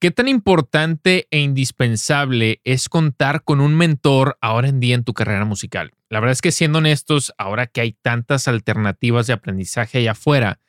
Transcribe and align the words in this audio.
¿Qué 0.00 0.12
tan 0.12 0.28
importante 0.28 1.26
e 1.32 1.40
indispensable 1.40 2.60
es 2.62 2.88
contar 2.88 3.42
con 3.42 3.60
un 3.60 3.74
mentor 3.76 4.38
ahora 4.40 4.68
en 4.68 4.78
día 4.78 4.94
en 4.94 5.02
tu 5.02 5.12
carrera 5.12 5.44
musical? 5.44 5.90
La 6.08 6.20
verdad 6.20 6.34
es 6.34 6.40
que 6.40 6.52
siendo 6.52 6.78
honestos, 6.78 7.32
ahora 7.36 7.66
que 7.66 7.80
hay 7.80 7.92
tantas 7.94 8.46
alternativas 8.46 9.26
de 9.26 9.32
aprendizaje 9.32 9.98
allá 9.98 10.12
afuera, 10.12 10.60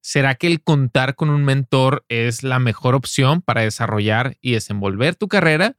¿será 0.00 0.36
que 0.36 0.46
el 0.46 0.62
contar 0.62 1.16
con 1.16 1.30
un 1.30 1.44
mentor 1.44 2.04
es 2.08 2.44
la 2.44 2.60
mejor 2.60 2.94
opción 2.94 3.42
para 3.42 3.62
desarrollar 3.62 4.36
y 4.40 4.52
desenvolver 4.52 5.16
tu 5.16 5.26
carrera? 5.26 5.76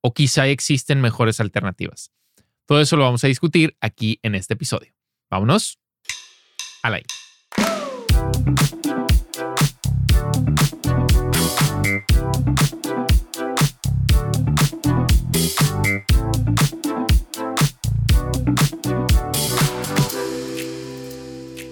¿O 0.00 0.14
quizá 0.14 0.46
existen 0.46 1.02
mejores 1.02 1.40
alternativas? 1.40 2.10
Todo 2.64 2.80
eso 2.80 2.96
lo 2.96 3.02
vamos 3.04 3.22
a 3.22 3.28
discutir 3.28 3.76
aquí 3.82 4.18
en 4.22 4.34
este 4.34 4.54
episodio. 4.54 4.94
Vámonos 5.28 5.78
al 6.82 6.94
aire. 6.94 7.08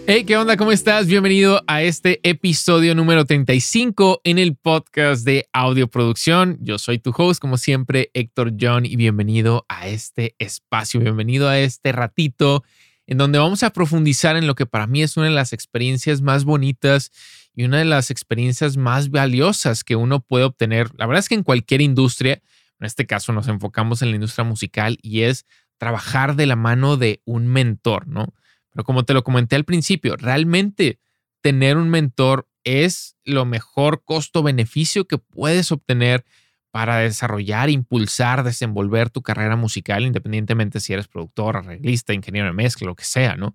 Hey, 0.07 0.25
¿qué 0.25 0.37
onda? 0.37 0.59
¿Cómo 0.59 0.71
estás? 0.71 1.07
Bienvenido 1.07 1.63
a 1.67 1.83
este 1.83 2.21
episodio 2.29 2.95
número 2.95 3.25
35 3.25 4.21
en 4.25 4.39
el 4.39 4.55
podcast 4.55 5.25
de 5.25 5.49
Audio 5.55 5.89
Producción. 5.89 6.59
Yo 6.61 6.79
soy 6.79 6.99
tu 6.99 7.15
host, 7.17 7.41
como 7.41 7.57
siempre, 7.57 8.11
Héctor 8.13 8.53
John, 8.61 8.85
y 8.85 8.97
bienvenido 8.97 9.65
a 9.67 9.89
este 9.89 10.35
espacio, 10.39 11.01
bienvenido 11.01 11.49
a 11.49 11.59
este 11.59 11.91
ratito 11.91 12.65
en 13.07 13.17
donde 13.17 13.39
vamos 13.39 13.63
a 13.63 13.71
profundizar 13.71 14.37
en 14.37 14.47
lo 14.47 14.55
que 14.55 14.67
para 14.67 14.87
mí 14.87 15.03
es 15.03 15.17
una 15.17 15.29
de 15.29 15.33
las 15.33 15.55
experiencias 15.55 16.21
más 16.21 16.45
bonitas 16.45 17.11
y 17.55 17.65
una 17.65 17.79
de 17.79 17.87
las 17.87 18.11
experiencias 18.11 18.77
más 18.77 19.09
valiosas 19.09 19.85
que 19.85 19.97
uno 19.97 20.21
puede 20.21 20.45
obtener. 20.45 20.91
La 20.99 21.07
verdad 21.07 21.21
es 21.21 21.31
que 21.31 21.35
en 21.35 21.45
cualquier 21.45 21.81
industria, 21.81 22.43
en 22.79 22.87
este 22.87 23.07
caso 23.07 23.33
nos 23.33 23.49
enfocamos 23.49 24.03
en 24.03 24.11
la 24.11 24.17
industria 24.17 24.45
musical 24.45 24.99
y 25.01 25.23
es 25.23 25.47
trabajar 25.79 26.37
de 26.37 26.45
la 26.45 26.57
mano 26.57 26.99
de 26.99 27.23
un 27.25 27.47
mentor, 27.47 28.07
¿no? 28.07 28.35
Pero 28.75 28.85
como 28.85 29.05
te 29.05 29.15
lo 29.15 29.25
comenté 29.25 29.57
al 29.57 29.65
principio, 29.65 30.17
realmente 30.17 30.99
tener 31.41 31.77
un 31.77 31.89
mentor 31.89 32.49
es 32.65 33.17
lo 33.25 33.45
mejor 33.45 34.03
costo-beneficio 34.05 35.07
que 35.07 35.19
puedes 35.19 35.71
obtener 35.73 36.25
para 36.71 36.99
desarrollar, 36.99 37.71
impulsar, 37.71 38.43
desenvolver 38.43 39.09
tu 39.09 39.23
carrera 39.23 39.55
musical, 39.55 40.05
independientemente 40.05 40.81
si 40.81 40.93
eres 40.93 41.07
productor, 41.07 41.57
arreglista, 41.57 42.13
ingeniero 42.13 42.49
de 42.49 42.53
mezcla, 42.53 42.89
lo 42.89 42.97
que 42.97 43.05
sea, 43.05 43.37
¿no? 43.37 43.55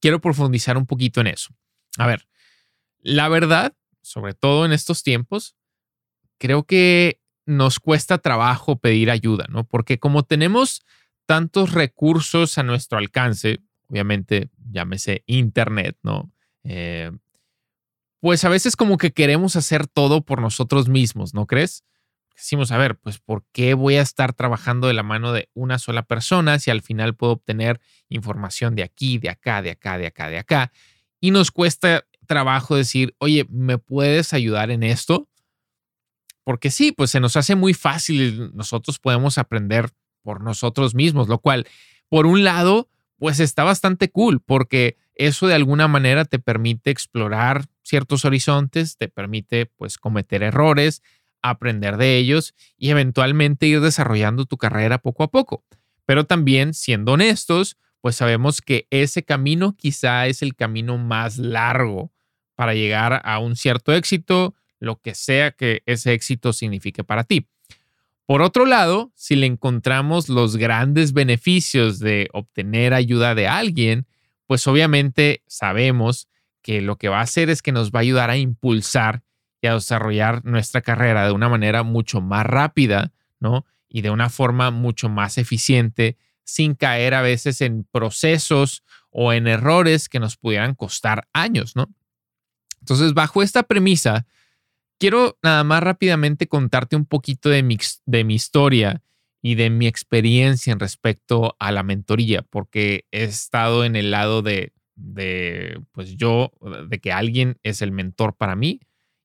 Quiero 0.00 0.20
profundizar 0.20 0.76
un 0.76 0.84
poquito 0.84 1.20
en 1.20 1.28
eso. 1.28 1.54
A 1.96 2.08
ver, 2.08 2.26
la 2.98 3.28
verdad, 3.28 3.72
sobre 4.02 4.34
todo 4.34 4.66
en 4.66 4.72
estos 4.72 5.04
tiempos, 5.04 5.54
creo 6.38 6.64
que 6.64 7.20
nos 7.44 7.78
cuesta 7.78 8.18
trabajo 8.18 8.80
pedir 8.80 9.12
ayuda, 9.12 9.46
¿no? 9.48 9.62
Porque 9.62 10.00
como 10.00 10.24
tenemos 10.24 10.82
tantos 11.24 11.72
recursos 11.72 12.58
a 12.58 12.64
nuestro 12.64 12.98
alcance, 12.98 13.60
obviamente 13.88 14.50
llámese 14.70 15.22
Internet, 15.26 15.96
¿no? 16.02 16.32
Eh, 16.64 17.10
pues 18.20 18.44
a 18.44 18.48
veces 18.48 18.76
como 18.76 18.96
que 18.98 19.12
queremos 19.12 19.56
hacer 19.56 19.86
todo 19.86 20.24
por 20.24 20.40
nosotros 20.40 20.88
mismos, 20.88 21.34
¿no 21.34 21.46
crees? 21.46 21.84
Decimos, 22.34 22.70
a 22.70 22.76
ver, 22.76 22.98
pues 22.98 23.18
¿por 23.18 23.44
qué 23.52 23.74
voy 23.74 23.96
a 23.96 24.02
estar 24.02 24.34
trabajando 24.34 24.88
de 24.88 24.94
la 24.94 25.02
mano 25.02 25.32
de 25.32 25.48
una 25.54 25.78
sola 25.78 26.02
persona 26.02 26.58
si 26.58 26.70
al 26.70 26.82
final 26.82 27.14
puedo 27.14 27.32
obtener 27.32 27.80
información 28.08 28.74
de 28.74 28.82
aquí, 28.82 29.18
de 29.18 29.30
acá, 29.30 29.62
de 29.62 29.70
acá, 29.70 29.96
de 29.96 30.06
acá, 30.06 30.28
de 30.28 30.38
acá? 30.38 30.72
Y 31.20 31.30
nos 31.30 31.50
cuesta 31.50 32.04
trabajo 32.26 32.76
decir, 32.76 33.14
oye, 33.18 33.46
¿me 33.48 33.78
puedes 33.78 34.34
ayudar 34.34 34.70
en 34.70 34.82
esto? 34.82 35.28
Porque 36.44 36.70
sí, 36.70 36.92
pues 36.92 37.10
se 37.10 37.20
nos 37.20 37.36
hace 37.36 37.54
muy 37.54 37.72
fácil, 37.72 38.50
nosotros 38.54 38.98
podemos 38.98 39.38
aprender 39.38 39.90
por 40.22 40.42
nosotros 40.42 40.94
mismos, 40.94 41.28
lo 41.28 41.38
cual, 41.38 41.66
por 42.08 42.26
un 42.26 42.44
lado, 42.44 42.90
pues 43.18 43.40
está 43.40 43.64
bastante 43.64 44.10
cool 44.10 44.40
porque 44.40 44.96
eso 45.14 45.46
de 45.46 45.54
alguna 45.54 45.88
manera 45.88 46.24
te 46.24 46.38
permite 46.38 46.90
explorar 46.90 47.64
ciertos 47.82 48.24
horizontes, 48.24 48.96
te 48.96 49.08
permite 49.08 49.66
pues 49.66 49.98
cometer 49.98 50.42
errores, 50.42 51.02
aprender 51.42 51.96
de 51.96 52.16
ellos 52.16 52.54
y 52.76 52.90
eventualmente 52.90 53.66
ir 53.66 53.80
desarrollando 53.80 54.44
tu 54.44 54.56
carrera 54.56 54.98
poco 54.98 55.22
a 55.22 55.30
poco. 55.30 55.64
Pero 56.04 56.24
también, 56.24 56.74
siendo 56.74 57.12
honestos, 57.12 57.76
pues 58.00 58.16
sabemos 58.16 58.60
que 58.60 58.86
ese 58.90 59.24
camino 59.24 59.76
quizá 59.76 60.26
es 60.26 60.42
el 60.42 60.54
camino 60.54 60.98
más 60.98 61.38
largo 61.38 62.12
para 62.54 62.74
llegar 62.74 63.20
a 63.24 63.38
un 63.38 63.56
cierto 63.56 63.92
éxito, 63.92 64.54
lo 64.78 65.00
que 65.00 65.14
sea 65.14 65.50
que 65.52 65.82
ese 65.86 66.12
éxito 66.12 66.52
signifique 66.52 67.04
para 67.04 67.24
ti. 67.24 67.48
Por 68.26 68.42
otro 68.42 68.66
lado, 68.66 69.12
si 69.14 69.36
le 69.36 69.46
encontramos 69.46 70.28
los 70.28 70.56
grandes 70.56 71.12
beneficios 71.12 72.00
de 72.00 72.28
obtener 72.32 72.92
ayuda 72.92 73.36
de 73.36 73.46
alguien, 73.46 74.06
pues 74.46 74.66
obviamente 74.66 75.42
sabemos 75.46 76.28
que 76.60 76.80
lo 76.80 76.96
que 76.96 77.08
va 77.08 77.20
a 77.20 77.22
hacer 77.22 77.50
es 77.50 77.62
que 77.62 77.70
nos 77.70 77.92
va 77.92 78.00
a 78.00 78.02
ayudar 78.02 78.30
a 78.30 78.36
impulsar 78.36 79.22
y 79.60 79.68
a 79.68 79.74
desarrollar 79.74 80.44
nuestra 80.44 80.80
carrera 80.80 81.24
de 81.24 81.32
una 81.32 81.48
manera 81.48 81.84
mucho 81.84 82.20
más 82.20 82.44
rápida, 82.44 83.12
¿no? 83.38 83.64
Y 83.88 84.00
de 84.00 84.10
una 84.10 84.28
forma 84.28 84.72
mucho 84.72 85.08
más 85.08 85.38
eficiente, 85.38 86.18
sin 86.42 86.74
caer 86.74 87.14
a 87.14 87.22
veces 87.22 87.60
en 87.60 87.84
procesos 87.84 88.82
o 89.10 89.32
en 89.32 89.46
errores 89.46 90.08
que 90.08 90.18
nos 90.18 90.36
pudieran 90.36 90.74
costar 90.74 91.28
años, 91.32 91.76
¿no? 91.76 91.88
Entonces, 92.80 93.14
bajo 93.14 93.42
esta 93.42 93.62
premisa, 93.62 94.26
quiero 94.98 95.38
nada 95.42 95.64
más 95.64 95.82
rápidamente 95.82 96.48
contarte 96.48 96.96
un 96.96 97.06
poquito 97.06 97.48
de 97.48 97.62
mi, 97.62 97.78
de 98.06 98.24
mi 98.24 98.34
historia 98.34 99.02
y 99.42 99.54
de 99.54 99.70
mi 99.70 99.86
experiencia 99.86 100.72
en 100.72 100.80
respecto 100.80 101.56
a 101.58 101.72
la 101.72 101.82
mentoría, 101.82 102.42
porque 102.42 103.06
he 103.12 103.24
estado 103.24 103.84
en 103.84 103.96
el 103.96 104.10
lado 104.10 104.42
de, 104.42 104.72
de, 104.96 105.80
pues 105.92 106.16
yo, 106.16 106.52
de 106.88 106.98
que 106.98 107.12
alguien 107.12 107.58
es 107.62 107.82
el 107.82 107.92
mentor 107.92 108.34
para 108.36 108.56
mí, 108.56 108.80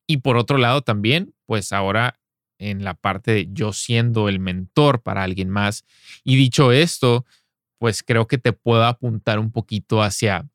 y 0.08 0.18
por 0.18 0.38
otro 0.38 0.58
lado 0.58 0.81
también, 0.81 1.34
pues 1.46 1.72
ahora 1.72 2.20
en 2.60 2.84
la 2.84 2.94
parte 2.94 3.31
de 3.31 3.48
yo 3.52 3.74
siendo 3.74 4.30
el 4.30 4.40
mentor 4.40 5.02
para 5.02 5.24
alguien 5.24 5.50
más. 5.50 5.84
Y 6.24 6.36
dicho 6.36 6.72
esto, 6.72 7.26
pues 7.80 8.04
creo 8.04 8.28
que 8.28 8.38
te 8.38 8.54
puedo 8.54 8.84
apuntar 8.84 9.40
un 9.40 9.52
poquito 9.52 10.04
hacia, 10.04 10.48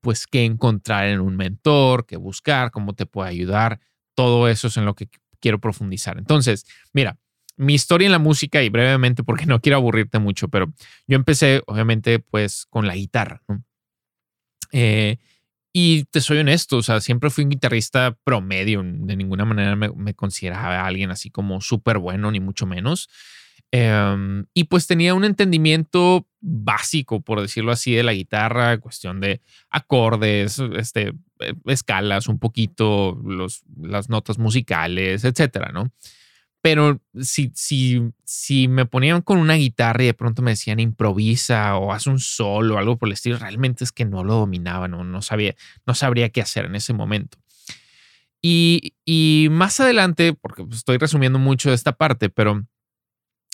pues, 0.00 0.26
qué 0.28 0.44
encontrar 0.44 1.08
en 1.08 1.20
un 1.20 1.36
mentor, 1.36 2.06
qué 2.06 2.16
buscar, 2.16 2.70
cómo 2.70 2.94
te 2.94 3.06
puede 3.06 3.30
ayudar, 3.30 3.80
todo 4.18 4.48
eso 4.48 4.66
es 4.66 4.76
en 4.76 4.84
lo 4.84 4.94
que 4.94 5.08
quiero 5.38 5.60
profundizar. 5.60 6.18
Entonces, 6.18 6.66
mira, 6.92 7.20
mi 7.56 7.74
historia 7.74 8.06
en 8.06 8.10
la 8.10 8.18
música 8.18 8.64
y 8.64 8.68
brevemente, 8.68 9.22
porque 9.22 9.46
no 9.46 9.60
quiero 9.60 9.76
aburrirte 9.76 10.18
mucho, 10.18 10.48
pero 10.48 10.72
yo 11.06 11.14
empecé, 11.14 11.62
obviamente, 11.66 12.18
pues 12.18 12.66
con 12.68 12.88
la 12.88 12.96
guitarra. 12.96 13.42
Eh, 14.72 15.18
y 15.72 16.02
te 16.06 16.20
soy 16.20 16.38
honesto, 16.38 16.78
o 16.78 16.82
sea, 16.82 17.00
siempre 17.00 17.30
fui 17.30 17.44
un 17.44 17.50
guitarrista 17.50 18.18
promedio, 18.24 18.82
de 18.82 19.14
ninguna 19.14 19.44
manera 19.44 19.76
me, 19.76 20.14
consideraba 20.14 20.84
alguien 20.84 21.12
así 21.12 21.30
como 21.30 21.60
súper 21.60 21.98
bueno, 21.98 22.32
ni 22.32 22.40
mucho 22.40 22.66
menos. 22.66 23.08
Em, 23.70 24.46
y 24.52 24.64
pues 24.64 24.88
tenía 24.88 25.14
un 25.14 25.24
entendimiento 25.24 26.26
básico, 26.40 27.20
por 27.20 27.40
decirlo 27.40 27.70
así, 27.70 27.94
de 27.94 28.02
la 28.02 28.14
guitarra, 28.14 28.78
cuestión 28.78 29.20
de 29.20 29.42
acordes, 29.70 30.58
este, 30.76 31.12
escalas, 31.66 32.28
un 32.28 32.38
poquito, 32.38 33.20
los, 33.24 33.62
las 33.80 34.08
notas 34.08 34.38
musicales, 34.38 35.24
etcétera, 35.24 35.70
¿no? 35.72 35.92
Pero 36.60 37.00
si, 37.20 37.52
si, 37.54 38.02
si 38.24 38.66
me 38.66 38.84
ponían 38.84 39.22
con 39.22 39.38
una 39.38 39.54
guitarra 39.54 40.02
y 40.02 40.06
de 40.06 40.14
pronto 40.14 40.42
me 40.42 40.50
decían 40.50 40.80
improvisa 40.80 41.76
o 41.76 41.92
haz 41.92 42.06
un 42.06 42.18
solo 42.18 42.74
o 42.74 42.78
algo 42.78 42.98
por 42.98 43.08
el 43.08 43.12
estilo, 43.12 43.38
realmente 43.38 43.84
es 43.84 43.92
que 43.92 44.04
no 44.04 44.24
lo 44.24 44.34
dominaba, 44.34 44.88
no, 44.88 45.04
no, 45.04 45.22
sabía, 45.22 45.54
no 45.86 45.94
sabría 45.94 46.30
qué 46.30 46.40
hacer 46.40 46.64
en 46.64 46.74
ese 46.74 46.92
momento. 46.92 47.38
Y, 48.42 48.94
y 49.04 49.48
más 49.50 49.78
adelante, 49.80 50.32
porque 50.32 50.64
estoy 50.72 50.98
resumiendo 50.98 51.38
mucho 51.38 51.68
de 51.68 51.76
esta 51.76 51.92
parte, 51.92 52.28
pero 52.28 52.66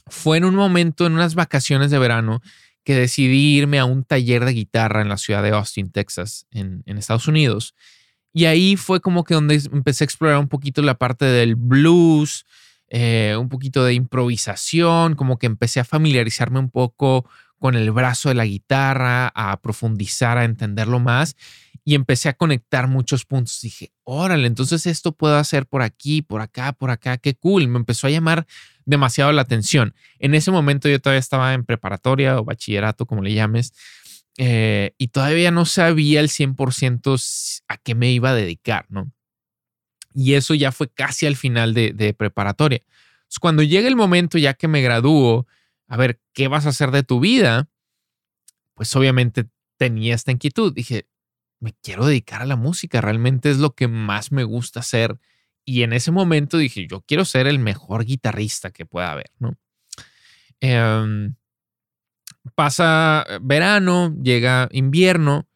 fue 0.06 0.38
en 0.38 0.44
un 0.44 0.54
momento, 0.54 1.06
en 1.06 1.14
unas 1.14 1.34
vacaciones 1.34 1.90
de 1.90 1.98
verano, 1.98 2.40
que 2.84 2.94
decidí 2.94 3.56
irme 3.56 3.78
a 3.78 3.86
un 3.86 4.04
taller 4.04 4.44
de 4.44 4.52
guitarra 4.52 5.00
en 5.02 5.08
la 5.08 5.16
ciudad 5.16 5.42
de 5.42 5.50
Austin, 5.50 5.90
Texas, 5.90 6.46
en, 6.50 6.82
Estados 6.86 7.26
Unidos. 7.26 7.74
Y 8.32 8.44
ahí 8.44 8.76
fue 8.76 9.00
como 9.00 9.24
que 9.24 9.34
donde 9.34 9.60
empecé 9.72 10.04
a 10.04 10.06
explorar 10.06 10.38
un 10.38 10.48
poquito 10.48 10.82
la 10.82 10.94
parte 10.94 11.24
del 11.24 11.56
blues, 11.56 12.44
eh, 12.88 13.36
un 13.38 13.48
poquito 13.48 13.84
de 13.84 13.94
improvisación, 13.94 15.14
como 15.14 15.38
que 15.38 15.46
empecé 15.46 15.80
a 15.80 15.84
familiarizarme 15.84 16.58
un 16.58 16.70
poco 16.70 17.28
con 17.64 17.76
el 17.76 17.92
brazo 17.92 18.28
de 18.28 18.34
la 18.34 18.44
guitarra, 18.44 19.32
a 19.34 19.58
profundizar, 19.62 20.36
a 20.36 20.44
entenderlo 20.44 21.00
más 21.00 21.34
y 21.82 21.94
empecé 21.94 22.28
a 22.28 22.34
conectar 22.34 22.88
muchos 22.88 23.24
puntos. 23.24 23.58
Dije, 23.62 23.90
órale, 24.02 24.46
entonces 24.46 24.84
esto 24.84 25.12
puedo 25.12 25.38
hacer 25.38 25.64
por 25.64 25.80
aquí, 25.80 26.20
por 26.20 26.42
acá, 26.42 26.74
por 26.74 26.90
acá, 26.90 27.16
qué 27.16 27.34
cool. 27.34 27.66
Me 27.68 27.78
empezó 27.78 28.06
a 28.06 28.10
llamar 28.10 28.46
demasiado 28.84 29.32
la 29.32 29.40
atención. 29.40 29.94
En 30.18 30.34
ese 30.34 30.50
momento 30.50 30.90
yo 30.90 31.00
todavía 31.00 31.20
estaba 31.20 31.54
en 31.54 31.64
preparatoria 31.64 32.38
o 32.38 32.44
bachillerato, 32.44 33.06
como 33.06 33.22
le 33.22 33.32
llames, 33.32 33.72
eh, 34.36 34.92
y 34.98 35.08
todavía 35.08 35.50
no 35.50 35.64
sabía 35.64 36.20
el 36.20 36.28
100% 36.28 37.62
a 37.68 37.78
qué 37.78 37.94
me 37.94 38.12
iba 38.12 38.28
a 38.28 38.34
dedicar, 38.34 38.84
¿no? 38.90 39.10
Y 40.12 40.34
eso 40.34 40.52
ya 40.52 40.70
fue 40.70 40.90
casi 40.90 41.24
al 41.24 41.36
final 41.36 41.72
de, 41.72 41.94
de 41.94 42.12
preparatoria. 42.12 42.82
Entonces, 42.82 43.38
cuando 43.40 43.62
llega 43.62 43.88
el 43.88 43.96
momento 43.96 44.36
ya 44.36 44.52
que 44.52 44.68
me 44.68 44.82
gradúo, 44.82 45.46
a 45.94 45.96
ver, 45.96 46.20
¿qué 46.32 46.48
vas 46.48 46.66
a 46.66 46.70
hacer 46.70 46.90
de 46.90 47.04
tu 47.04 47.20
vida? 47.20 47.68
Pues 48.74 48.96
obviamente 48.96 49.46
tenía 49.76 50.16
esta 50.16 50.32
inquietud. 50.32 50.74
Dije, 50.74 51.06
me 51.60 51.72
quiero 51.84 52.04
dedicar 52.04 52.42
a 52.42 52.46
la 52.46 52.56
música, 52.56 53.00
realmente 53.00 53.48
es 53.48 53.58
lo 53.58 53.76
que 53.76 53.86
más 53.86 54.32
me 54.32 54.42
gusta 54.42 54.80
hacer. 54.80 55.20
Y 55.64 55.84
en 55.84 55.92
ese 55.92 56.10
momento 56.10 56.58
dije, 56.58 56.88
yo 56.88 57.02
quiero 57.02 57.24
ser 57.24 57.46
el 57.46 57.60
mejor 57.60 58.04
guitarrista 58.04 58.72
que 58.72 58.84
pueda 58.84 59.12
haber, 59.12 59.30
¿no? 59.38 59.56
Em, 60.58 61.36
pasa 62.56 63.24
verano, 63.40 64.16
llega 64.20 64.68
invierno 64.72 65.48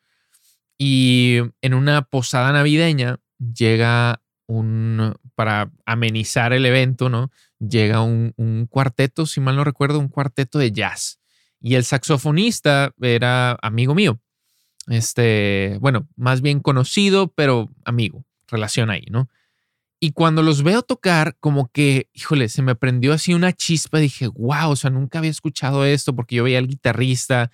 y 0.78 1.38
en 1.62 1.74
una 1.74 2.02
posada 2.02 2.52
navideña 2.52 3.18
llega 3.40 4.22
un, 4.46 5.16
para 5.34 5.72
amenizar 5.84 6.52
el 6.52 6.64
evento, 6.64 7.08
¿no? 7.08 7.32
Llega 7.58 8.02
un, 8.02 8.66
cuarteto, 8.70 9.26
si 9.26 9.40
mal 9.40 9.56
no 9.56 9.64
recuerdo, 9.64 9.98
un 9.98 10.08
cuarteto 10.08 10.58
de 10.58 10.72
jazz. 10.72 11.18
Y 11.60 11.74
el 11.74 11.84
saxofonista 11.84 12.94
era 13.00 13.58
amigo 13.62 13.94
mío. 13.94 14.20
Este, 14.86 15.76
bueno, 15.80 16.08
más 16.16 16.40
bien 16.40 16.60
conocido, 16.60 17.28
pero 17.28 17.68
amigo, 17.84 18.24
relación 18.46 18.90
ahí, 18.90 19.04
¿no? 19.10 19.28
Y 20.00 20.12
cuando 20.12 20.42
los 20.42 20.62
veo 20.62 20.82
tocar, 20.82 21.36
como 21.40 21.72
que, 21.72 22.08
híjole, 22.12 22.48
se 22.48 22.62
me 22.62 22.76
prendió 22.76 23.12
así 23.12 23.34
una 23.34 23.52
chispa. 23.52 23.98
Dije, 23.98 24.28
wow, 24.28 24.70
o 24.70 24.76
sea, 24.76 24.90
nunca 24.90 25.18
había 25.18 25.30
escuchado 25.30 25.84
esto 25.84 26.14
porque 26.14 26.36
yo 26.36 26.44
veía 26.44 26.58
al 26.58 26.68
guitarrista 26.68 27.50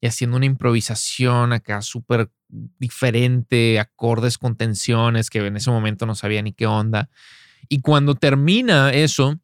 y 0.00 0.06
haciendo 0.06 0.36
una 0.36 0.46
improvisación 0.46 1.52
acá 1.52 1.82
súper 1.82 2.30
diferente, 2.48 3.80
acordes 3.80 4.38
con 4.38 4.56
tensiones 4.56 5.28
que 5.28 5.44
en 5.44 5.56
ese 5.56 5.70
momento 5.70 6.06
no 6.06 6.14
sabía 6.14 6.40
ni 6.40 6.52
qué 6.52 6.66
onda. 6.66 7.10
Y 7.68 7.80
cuando 7.80 8.14
termina 8.14 8.90
eso, 8.92 9.40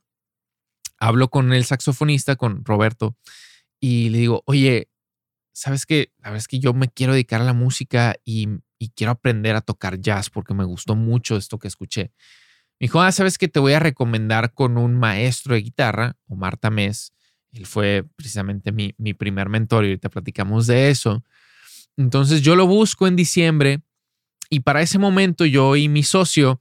hablo 1.04 1.28
con 1.28 1.52
el 1.52 1.64
saxofonista, 1.66 2.36
con 2.36 2.64
Roberto, 2.64 3.14
y 3.78 4.08
le 4.08 4.18
digo, 4.18 4.42
oye, 4.46 4.88
¿sabes 5.52 5.84
qué? 5.84 6.12
La 6.18 6.30
verdad 6.30 6.38
es 6.38 6.48
que 6.48 6.58
yo 6.60 6.72
me 6.72 6.88
quiero 6.88 7.12
dedicar 7.12 7.42
a 7.42 7.44
la 7.44 7.52
música 7.52 8.16
y, 8.24 8.48
quiero 8.94 9.12
aprender 9.12 9.56
a 9.56 9.62
tocar 9.62 9.98
jazz 9.98 10.28
porque 10.28 10.52
me 10.52 10.64
gustó 10.64 10.94
mucho 10.94 11.38
esto 11.38 11.58
que 11.58 11.68
escuché. 11.68 12.12
Me 12.78 12.84
dijo, 12.84 13.00
ah, 13.00 13.10
¿sabes 13.12 13.38
qué? 13.38 13.48
Te 13.48 13.58
voy 13.58 13.72
a 13.72 13.78
recomendar 13.78 14.52
con 14.52 14.76
un 14.76 14.94
maestro 14.94 15.54
de 15.54 15.62
guitarra, 15.62 16.18
Omar 16.26 16.58
Tamés. 16.58 17.14
Él 17.52 17.64
fue 17.64 18.04
precisamente 18.14 18.72
mi, 18.72 18.94
mi 18.98 19.14
primer 19.14 19.48
mentor 19.48 19.84
y 19.84 19.88
ahorita 19.88 20.10
platicamos 20.10 20.66
de 20.66 20.90
eso. 20.90 21.24
Entonces 21.96 22.42
yo 22.42 22.56
lo 22.56 22.66
busco 22.66 23.06
en 23.06 23.16
diciembre 23.16 23.80
y 24.50 24.60
para 24.60 24.82
ese 24.82 24.98
momento 24.98 25.46
yo 25.46 25.76
y 25.76 25.88
mi 25.88 26.02
socio 26.02 26.60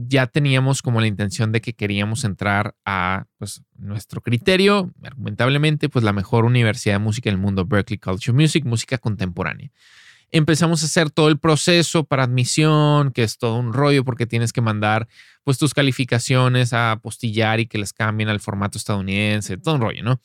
ya 0.00 0.28
teníamos 0.28 0.80
como 0.80 1.00
la 1.00 1.08
intención 1.08 1.50
de 1.50 1.60
que 1.60 1.74
queríamos 1.74 2.22
entrar 2.24 2.76
a 2.84 3.26
pues, 3.36 3.62
nuestro 3.76 4.20
criterio, 4.20 4.92
argumentablemente, 5.02 5.88
pues 5.88 6.04
la 6.04 6.12
mejor 6.12 6.44
universidad 6.44 6.94
de 6.94 7.00
música 7.00 7.28
del 7.28 7.38
mundo, 7.38 7.66
Berkeley 7.66 7.98
Culture 7.98 8.32
Music, 8.32 8.64
música 8.64 8.96
contemporánea 8.96 9.70
empezamos 10.30 10.82
a 10.82 10.86
hacer 10.86 11.10
todo 11.10 11.28
el 11.28 11.38
proceso 11.38 12.04
para 12.04 12.24
admisión, 12.24 13.12
que 13.12 13.22
es 13.22 13.38
todo 13.38 13.56
un 13.56 13.72
rollo 13.72 14.04
porque 14.04 14.26
tienes 14.26 14.52
que 14.52 14.60
mandar 14.60 15.08
pues 15.44 15.58
tus 15.58 15.74
calificaciones 15.74 16.72
a 16.72 16.92
apostillar 16.92 17.60
y 17.60 17.66
que 17.66 17.78
las 17.78 17.92
cambien 17.92 18.28
al 18.28 18.40
formato 18.40 18.78
estadounidense, 18.78 19.56
todo 19.56 19.76
un 19.76 19.80
rollo, 19.80 20.02
¿no? 20.02 20.20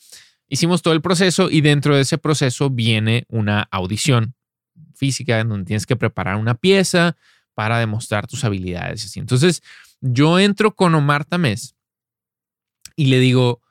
Hicimos 0.50 0.82
todo 0.82 0.94
el 0.94 1.02
proceso 1.02 1.50
y 1.50 1.62
dentro 1.62 1.96
de 1.96 2.02
ese 2.02 2.18
proceso 2.18 2.70
viene 2.70 3.26
una 3.30 3.68
audición 3.72 4.36
física 4.94 5.40
en 5.40 5.50
donde 5.50 5.66
tienes 5.66 5.86
que 5.86 5.96
preparar 5.96 6.36
una 6.36 6.56
pieza 6.56 7.16
para 7.54 7.80
demostrar 7.80 8.28
tus 8.28 8.44
habilidades. 8.44 9.16
Entonces, 9.18 9.62
yo 10.02 10.40
entro 10.40 10.76
con 10.76 10.96
Omar 10.96 11.26
Tamés 11.26 11.76
y 12.96 13.06
le 13.06 13.20
digo, 13.20 13.62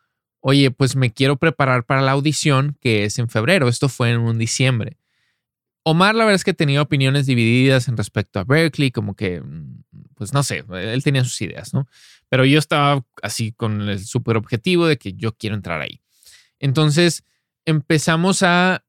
oye, 0.41 0.71
pues 0.71 0.97
me 0.97 1.13
quiero 1.13 1.37
preparar 1.37 1.85
para 1.85 2.03
la 2.03 2.13
audición 2.13 2.77
que 2.81 3.05
es 3.05 3.19
en 3.19 3.29
febrero. 3.29 3.69
Esto 3.69 3.89
fue 3.89 4.11
en 4.11 4.21
un 4.21 4.39
diciembre. 4.39 4.99
Omar, 5.85 6.15
la 6.15 6.25
verdad 6.25 6.37
es 6.37 6.45
que 6.45 6.55
tenía 6.55 6.81
opiniones 6.81 7.27
divididas 7.27 7.89
en 7.89 7.97
respecto 7.97 8.39
a 8.39 8.45
Berkeley, 8.45 8.91
como 8.91 9.15
que, 9.15 9.41
mm, 9.41 9.83
pues 10.15 10.33
no 10.33 10.43
sé, 10.43 10.65
él 10.71 11.03
tenía 11.03 11.25
sus 11.25 11.41
ideas, 11.43 11.75
¿no? 11.75 11.89
Pero 12.29 12.45
yo 12.45 12.59
estaba 12.59 13.05
así 13.23 13.53
con 13.53 13.89
el 13.89 14.05
súper 14.05 14.37
objetivo 14.37 14.87
de 14.87 14.97
que 14.97 15.15
yo 15.15 15.33
quiero 15.37 15.57
entrar 15.57 15.81
ahí. 15.81 16.01
Entonces 16.61 17.25
empezamos 17.65 18.43
a, 18.43 18.85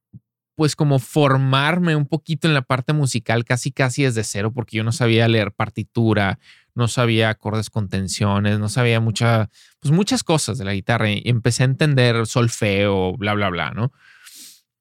pues 0.56 0.76
como 0.76 1.00
formarme 1.00 1.96
un 1.96 2.06
poquito 2.06 2.48
en 2.48 2.54
la 2.54 2.62
parte 2.62 2.94
musical, 2.94 3.44
casi 3.44 3.72
casi 3.72 4.04
desde 4.04 4.24
cero, 4.24 4.52
porque 4.54 4.78
yo 4.78 4.84
no 4.84 4.92
sabía 4.92 5.28
leer 5.28 5.52
partitura, 5.52 6.40
no 6.76 6.88
sabía 6.88 7.30
acordes 7.30 7.70
con 7.70 7.90
tensiones, 7.90 8.60
no 8.60 8.70
sabía 8.70 9.00
mucha, 9.00 9.50
pues 9.80 9.92
muchas 9.92 10.24
cosas 10.24 10.58
de 10.58 10.66
la 10.66 10.74
guitarra 10.74 11.10
y 11.10 11.22
empecé 11.26 11.64
a 11.64 11.66
entender 11.66 12.26
solfeo, 12.26 13.14
bla, 13.18 13.34
bla, 13.34 13.50
bla, 13.50 13.72
¿no? 13.72 13.92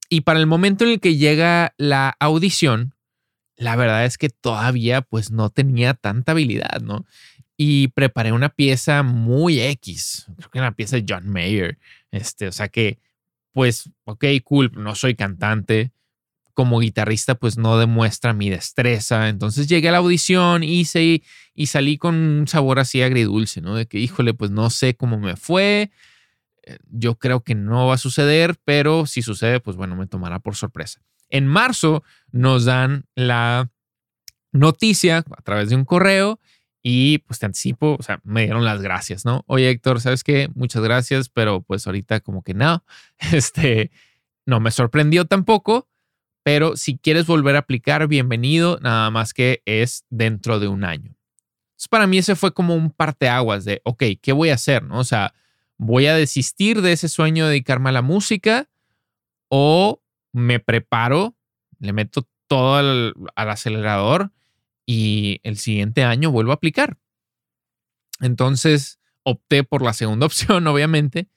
Y 0.09 0.23
para 0.23 0.41
el 0.41 0.47
momento 0.47 0.85
en 0.85 0.91
el 0.91 1.01
que 1.01 1.17
llega 1.17 1.75
la 1.79 2.17
audición, 2.21 2.95
la 3.57 3.77
verdad 3.77 4.05
es 4.05 4.19
que 4.19 4.29
todavía 4.29 5.01
pues 5.01 5.31
no 5.31 5.49
tenía 5.51 5.95
tanta 5.95 6.33
habilidad, 6.33 6.83
¿no? 6.83 7.07
Y 7.57 7.89
preparé 7.89 8.33
una 8.33 8.51
pieza 8.51 9.03
muy 9.03 9.61
X, 9.61 10.27
creo 10.37 10.51
que 10.51 10.59
una 10.59 10.75
pieza 10.75 10.97
de 10.97 11.05
John 11.09 11.29
Mayer, 11.29 11.79
este, 12.11 12.49
o 12.49 12.53
sea 12.53 12.69
que 12.69 12.99
pues, 13.53 13.91
ok, 14.05 14.25
cool, 14.45 14.73
no 14.75 14.95
soy 14.95 15.15
cantante, 15.15 15.93
como 16.55 16.81
guitarrista 16.81 17.35
pues 17.35 17.57
no 17.57 17.79
demuestra 17.79 18.35
mi 18.35 18.51
destreza, 18.51 19.29
entonces 19.29 19.69
llegué 19.69 19.89
a 19.89 19.93
la 19.93 19.99
audición, 19.99 20.63
hice 20.63 21.23
y 21.55 21.67
salí 21.67 21.97
con 21.97 22.15
un 22.15 22.49
sabor 22.49 22.79
así 22.79 23.03
agridulce, 23.03 23.61
¿no? 23.61 23.75
De 23.75 23.87
que, 23.87 23.99
híjole, 23.99 24.35
pues 24.35 24.51
no 24.51 24.69
sé 24.71 24.95
cómo 24.95 25.19
me 25.19 25.37
fue, 25.37 25.91
eh, 26.65 26.79
yo 26.91 27.19
creo 27.19 27.43
que 27.43 27.55
no 27.55 27.87
va 27.87 27.95
a 27.95 27.99
suceder, 27.99 28.57
pero 28.65 29.07
si 29.07 29.23
sucede, 29.23 29.61
pues 29.61 29.77
bueno, 29.77 29.97
me 29.97 30.07
tomará 30.07 30.39
por 30.39 30.55
sorpresa. 30.55 31.01
En 31.29 31.47
marzo 31.47 32.05
nos 32.31 32.67
dan 32.67 33.07
la 33.15 33.71
noticia 34.53 35.19
a 35.19 35.43
través 35.43 35.71
de 35.71 35.77
un 35.77 35.85
correo 35.85 36.39
y 36.83 37.19
pues 37.19 37.39
te 37.39 37.47
anticipo, 37.47 37.97
o 37.99 38.03
sea, 38.03 38.21
me 38.25 38.43
dieron 38.43 38.65
las 38.65 38.83
gracias, 38.83 39.25
¿no? 39.25 39.45
Oye, 39.47 39.71
Héctor, 39.71 40.01
¿sabes 40.01 40.25
qué? 40.25 40.51
Muchas 40.55 40.83
gracias, 40.83 41.29
pero 41.29 41.63
pues 41.63 41.87
ahorita 41.87 42.21
como 42.21 42.43
que 42.43 42.55
no, 42.55 42.85
este, 43.33 43.91
no 44.47 44.61
me 44.61 44.71
sorprendió 44.71 45.25
tampoco, 45.25 45.89
pero 46.43 46.77
si 46.77 46.99
quieres 46.99 47.27
volver 47.27 47.57
a 47.57 47.61
aplicar, 47.61 48.09
bienvenido, 48.09 48.79
nada 48.83 49.11
más 49.11 49.33
que 49.33 49.63
es 49.65 50.05
dentro 50.11 50.59
de 50.59 50.69
un 50.69 50.85
año. 50.85 51.15
Entonces, 51.73 51.89
para 51.89 52.07
mí 52.07 52.19
ese 52.19 52.35
fue 52.35 52.53
como 52.53 52.75
un 52.75 52.91
parteaguas 52.91 53.65
de, 53.65 53.81
ok, 53.85 54.03
¿qué 54.21 54.33
voy 54.33 54.51
a 54.51 54.55
hacer? 54.55 54.83
¿No? 54.83 54.99
O 54.99 55.05
sea, 55.05 55.35
voy 55.79 56.07
a 56.07 56.17
desistir 56.17 56.83
de 56.83 56.93
ese 56.93 57.09
sueño 57.09 57.45
de 57.45 57.51
dedicarme 57.51 57.91
a 57.91 57.93
la 57.93 58.03
música 58.03 58.69
o 59.49 60.01
me 60.33 60.59
preparo, 60.61 61.37
le 61.79 61.93
meto 61.93 62.27
todo 62.49 62.77
al, 62.77 63.15
acelerador 63.37 64.33
y 64.87 65.41
el 65.43 65.59
siguiente 65.59 66.05
año 66.05 66.31
vuelvo 66.31 66.53
a 66.53 66.57
aplicar. 66.57 66.99
Entonces 68.21 68.99
opté 69.25 69.65
por 69.65 69.83
la 69.83 69.93
segunda 69.93 70.27
opción, 70.27 70.67
obviamente, 70.67 71.29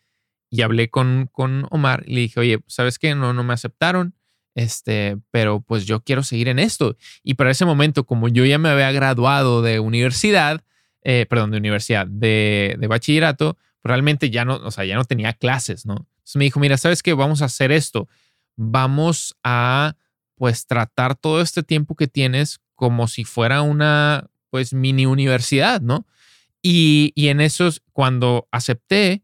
y 0.49 0.61
hablé 0.61 0.89
con, 0.89 1.29
con 1.31 1.67
Omar 1.71 2.03
y 2.07 2.13
le 2.13 2.21
dije, 2.21 2.39
oye, 2.39 2.59
¿sabes 2.67 2.99
qué? 2.99 3.15
No, 3.15 3.33
no 3.33 3.43
me 3.43 3.53
aceptaron, 3.53 4.15
este, 4.55 5.17
pero 5.31 5.61
pues 5.61 5.85
yo 5.85 6.01
quiero 6.01 6.23
seguir 6.23 6.47
en 6.47 6.59
esto. 6.59 6.95
Y 7.23 7.33
para 7.33 7.51
ese 7.51 7.65
momento, 7.65 8.05
como 8.05 8.27
yo 8.29 8.45
ya 8.45 8.57
me 8.57 8.69
había 8.69 8.91
graduado 8.91 9.61
de 9.61 9.79
universidad, 9.79 10.63
eh, 11.01 11.25
perdón, 11.29 11.51
de 11.51 11.57
universidad, 11.57 12.07
de, 12.07 12.75
de 12.79 12.87
bachillerato, 12.87 13.57
realmente 13.83 14.29
ya 14.29 14.45
no, 14.45 14.55
o 14.55 14.71
sea, 14.71 14.85
ya 14.85 14.95
no 14.95 15.05
tenía 15.05 15.33
clases, 15.33 15.85
¿no? 15.85 16.07
Entonces 16.17 16.35
me 16.37 16.45
dijo, 16.45 16.59
mira, 16.59 16.77
¿sabes 16.77 17.03
qué? 17.03 17.13
Vamos 17.13 17.43
a 17.43 17.45
hacer 17.45 17.71
esto. 17.71 18.07
Vamos 18.55 19.37
a, 19.43 19.95
pues, 20.35 20.65
tratar 20.65 21.15
todo 21.15 21.39
este 21.39 21.61
tiempo 21.61 21.95
que 21.95 22.07
tienes 22.07 22.59
como 22.75 23.07
si 23.07 23.23
fuera 23.23 23.61
una, 23.61 24.29
pues, 24.49 24.73
mini 24.73 25.05
universidad, 25.05 25.81
¿no? 25.81 26.05
Y, 26.61 27.11
y 27.15 27.29
en 27.29 27.41
esos, 27.41 27.81
cuando 27.93 28.47
acepté, 28.51 29.23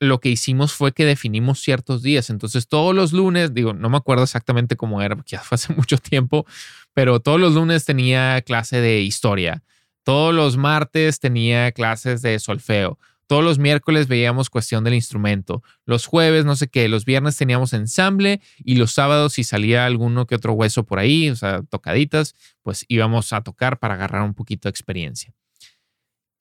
lo 0.00 0.18
que 0.18 0.30
hicimos 0.30 0.72
fue 0.72 0.92
que 0.92 1.04
definimos 1.04 1.60
ciertos 1.60 2.02
días. 2.02 2.30
Entonces, 2.30 2.66
todos 2.66 2.94
los 2.94 3.12
lunes, 3.12 3.52
digo, 3.52 3.74
no 3.74 3.90
me 3.90 3.98
acuerdo 3.98 4.24
exactamente 4.24 4.74
cómo 4.74 5.02
era, 5.02 5.14
porque 5.14 5.32
ya 5.36 5.42
fue 5.42 5.56
hace 5.56 5.72
mucho 5.76 5.98
tiempo, 5.98 6.46
pero 6.94 7.20
todos 7.20 7.38
los 7.38 7.54
lunes 7.54 7.84
tenía 7.84 8.40
clase 8.42 8.80
de 8.80 9.02
historia. 9.02 9.62
Todos 10.02 10.34
los 10.34 10.56
martes 10.56 11.20
tenía 11.20 11.70
clases 11.72 12.22
de 12.22 12.38
solfeo. 12.38 12.98
Todos 13.30 13.44
los 13.44 13.60
miércoles 13.60 14.08
veíamos 14.08 14.50
cuestión 14.50 14.82
del 14.82 14.94
instrumento. 14.94 15.62
Los 15.86 16.04
jueves, 16.04 16.44
no 16.44 16.56
sé 16.56 16.66
qué. 16.66 16.88
Los 16.88 17.04
viernes 17.04 17.36
teníamos 17.36 17.72
ensamble 17.74 18.40
y 18.58 18.74
los 18.74 18.90
sábados, 18.90 19.34
si 19.34 19.44
salía 19.44 19.86
alguno 19.86 20.26
que 20.26 20.34
otro 20.34 20.52
hueso 20.54 20.84
por 20.84 20.98
ahí, 20.98 21.30
o 21.30 21.36
sea, 21.36 21.62
tocaditas, 21.62 22.34
pues 22.62 22.84
íbamos 22.88 23.32
a 23.32 23.42
tocar 23.42 23.78
para 23.78 23.94
agarrar 23.94 24.22
un 24.22 24.34
poquito 24.34 24.66
de 24.66 24.70
experiencia. 24.70 25.32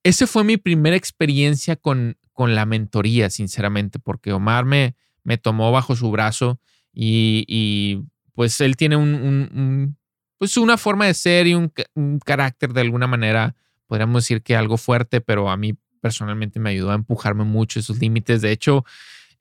Esa 0.02 0.26
fue 0.26 0.44
mi 0.44 0.58
primera 0.58 0.96
experiencia 0.96 1.76
con, 1.76 2.18
con 2.34 2.56
la 2.56 2.66
mentoría, 2.66 3.30
sinceramente, 3.30 4.00
porque 4.00 4.34
Omar 4.34 4.66
me, 4.66 4.96
me 5.24 5.38
tomó 5.38 5.72
bajo 5.72 5.96
su 5.96 6.10
brazo 6.10 6.60
y, 6.92 8.02
pues 8.34 8.60
él 8.62 8.78
tiene 8.78 8.96
un, 8.96 9.96
pues 10.40 10.58
una 10.58 10.76
forma 10.76 11.06
de 11.06 11.14
ser 11.14 11.46
y 11.46 11.54
un, 11.54 11.72
un 11.94 12.18
carácter 12.18 12.74
de 12.74 12.82
alguna 12.82 13.06
manera 13.06 13.56
podríamos 13.86 14.24
decir 14.24 14.42
que 14.42 14.56
algo 14.56 14.78
fuerte, 14.78 15.22
pero 15.22 15.52
a 15.52 15.58
mí 15.58 15.76
personalmente 16.00 16.60
me 16.60 16.72
ayudó 16.72 16.92
a 16.92 16.96
empujarme 16.96 17.44
mucho 17.44 17.80
esos 17.80 18.00
límites. 18.00 18.42
De 18.42 18.52
hecho, 18.52 18.86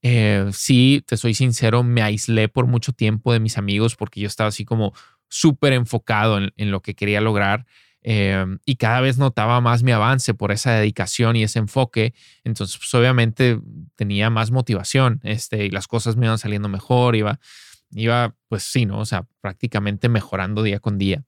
eh, 0.02 0.48
sí, 0.52 1.02
te 1.06 1.16
soy 1.16 1.34
sincero, 1.34 1.82
me 1.82 2.02
aislé 2.02 2.48
por 2.48 2.66
mucho 2.66 2.92
tiempo 2.92 3.32
de 3.32 3.40
mis 3.40 3.58
amigos 3.58 3.96
porque 3.96 4.20
yo 4.20 4.26
estaba 4.26 4.48
así 4.48 4.64
como 4.64 4.92
súper 5.28 5.72
enfocado 5.72 6.38
en, 6.38 6.70
lo 6.70 6.80
que 6.82 6.94
quería 6.94 7.20
lograr. 7.20 7.66
Eh, 8.02 8.44
y 8.64 8.76
cada 8.76 9.00
vez 9.00 9.18
notaba 9.18 9.60
más 9.60 9.82
mi 9.82 9.92
avance 9.92 10.32
por 10.32 10.52
esa 10.52 10.72
dedicación 10.72 11.36
y 11.36 11.42
ese 11.42 11.58
enfoque. 11.58 12.14
Entonces, 12.44 12.78
pues, 12.78 12.94
obviamente 12.94 13.60
tenía 13.96 14.30
más 14.30 14.50
motivación 14.50 15.20
este, 15.24 15.66
y 15.66 15.70
las 15.70 15.88
cosas 15.88 16.16
me 16.16 16.26
iban 16.26 16.38
saliendo 16.38 16.68
mejor, 16.68 17.16
iba, 17.16 17.40
iba, 17.90 18.34
pues 18.48 18.62
sí, 18.62 18.86
¿no? 18.86 19.00
O 19.00 19.04
sea, 19.04 19.26
prácticamente 19.40 20.08
mejorando 20.08 20.62
día 20.62 20.80
con 20.80 20.96
día. 20.96 21.24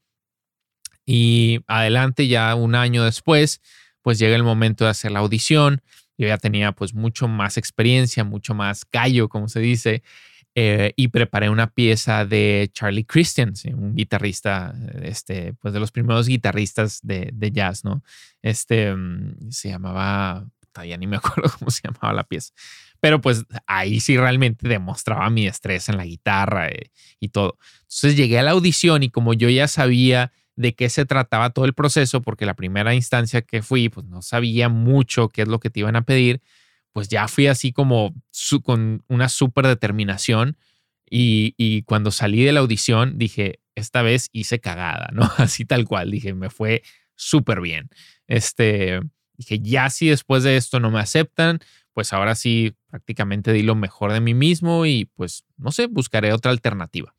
Y 1.04 1.60
adelante, 1.66 2.28
ya 2.28 2.54
un 2.54 2.74
año 2.74 3.04
después, 3.04 3.60
pues 4.02 4.18
llega 4.18 4.36
el 4.36 4.42
momento 4.42 4.84
de 4.84 4.90
hacer 4.90 5.12
la 5.12 5.20
audición. 5.20 5.82
Yo 6.18 6.26
ya 6.26 6.38
tenía 6.38 6.72
pues 6.72 6.94
mucho 6.94 7.28
más 7.28 7.56
experiencia, 7.56 8.24
mucho 8.24 8.54
más 8.54 8.84
callo, 8.84 9.28
como 9.28 9.48
se 9.48 9.60
dice, 9.60 10.02
eh, 10.56 10.92
y 10.96 11.08
preparé 11.08 11.48
una 11.48 11.68
pieza 11.68 12.24
de 12.24 12.68
Charlie 12.72 13.04
Christian, 13.04 13.54
un 13.72 13.94
guitarrista, 13.94 14.74
este, 15.02 15.54
pues 15.54 15.72
de 15.72 15.80
los 15.80 15.92
primeros 15.92 16.26
guitarristas 16.26 17.00
de, 17.02 17.50
jazz, 17.52 17.84
¿no? 17.84 18.02
Este 18.42 18.92
mm, 18.92 19.50
se 19.50 19.68
llamaba, 19.68 20.44
todavía 20.72 20.96
ni 20.96 21.06
me 21.06 21.16
acuerdo 21.18 21.50
cómo 21.56 21.70
se 21.70 21.82
llamaba 21.84 22.12
la 22.12 22.24
pieza, 22.24 22.52
pero 22.98 23.20
pues 23.20 23.44
ahí 23.66 24.00
sí 24.00 24.16
realmente 24.16 24.68
demostraba 24.68 25.30
mi 25.30 25.46
estrés 25.46 25.88
en 25.88 25.96
la 25.96 26.04
guitarra 26.04 26.68
eh, 26.68 26.90
y 27.20 27.28
todo. 27.28 27.56
Entonces 27.82 28.16
llegué 28.16 28.40
a 28.40 28.42
la 28.42 28.50
audición 28.50 29.04
y 29.04 29.10
como 29.10 29.34
yo 29.34 29.48
ya 29.48 29.68
sabía 29.68 30.32
de 30.56 30.74
qué 30.74 30.88
se 30.88 31.06
trataba 31.06 31.50
todo 31.50 31.64
el 31.64 31.74
proceso, 31.74 32.22
porque 32.22 32.46
la 32.46 32.54
primera 32.54 32.94
instancia 32.94 33.42
que 33.42 33.62
fui, 33.62 33.88
pues 33.88 34.06
no 34.06 34.22
sabía 34.22 34.68
mucho 34.68 35.28
qué 35.28 35.42
es 35.42 35.48
lo 35.48 35.60
que 35.60 35.70
te 35.70 35.80
iban 35.80 35.96
a 35.96 36.02
pedir, 36.02 36.42
pues 36.92 37.08
ya 37.08 37.28
fui 37.28 37.46
así 37.46 37.72
como 37.72 38.14
con 38.62 39.04
una 39.08 39.28
súper 39.28 39.66
determinación 39.66 40.56
y, 41.08 41.54
y, 41.56 41.82
cuando 41.82 42.10
salí 42.12 42.44
de 42.44 42.52
la 42.52 42.60
audición 42.60 43.18
dije, 43.18 43.58
esta 43.74 44.02
vez 44.02 44.28
hice 44.32 44.60
cagada, 44.60 45.10
¿no? 45.12 45.22
Así 45.38 45.64
tal 45.64 45.84
cual, 45.84 46.10
dije, 46.10 46.34
me 46.34 46.50
fue 46.50 46.82
súper 47.16 47.60
bien. 47.60 47.90
Este, 48.28 49.00
dije, 49.36 49.58
ya 49.58 49.90
si 49.90 50.08
después 50.08 50.44
de 50.44 50.56
esto 50.56 50.78
no 50.78 50.90
me 50.92 51.00
aceptan, 51.00 51.58
pues 51.94 52.12
ahora 52.12 52.36
sí 52.36 52.76
prácticamente 52.88 53.52
di 53.52 53.62
lo 53.62 53.74
mejor 53.74 54.12
de 54.12 54.20
mí 54.20 54.34
mismo 54.34 54.86
y 54.86 55.06
pues, 55.16 55.44
no 55.56 55.72
sé, 55.72 55.86
buscaré 55.86 56.32
otra 56.32 56.52
alternativa. 56.52 57.14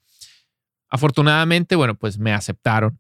Afortunadamente, 0.90 1.76
bueno, 1.76 1.96
pues 1.96 2.18
me 2.18 2.34
aceptaron 2.34 2.98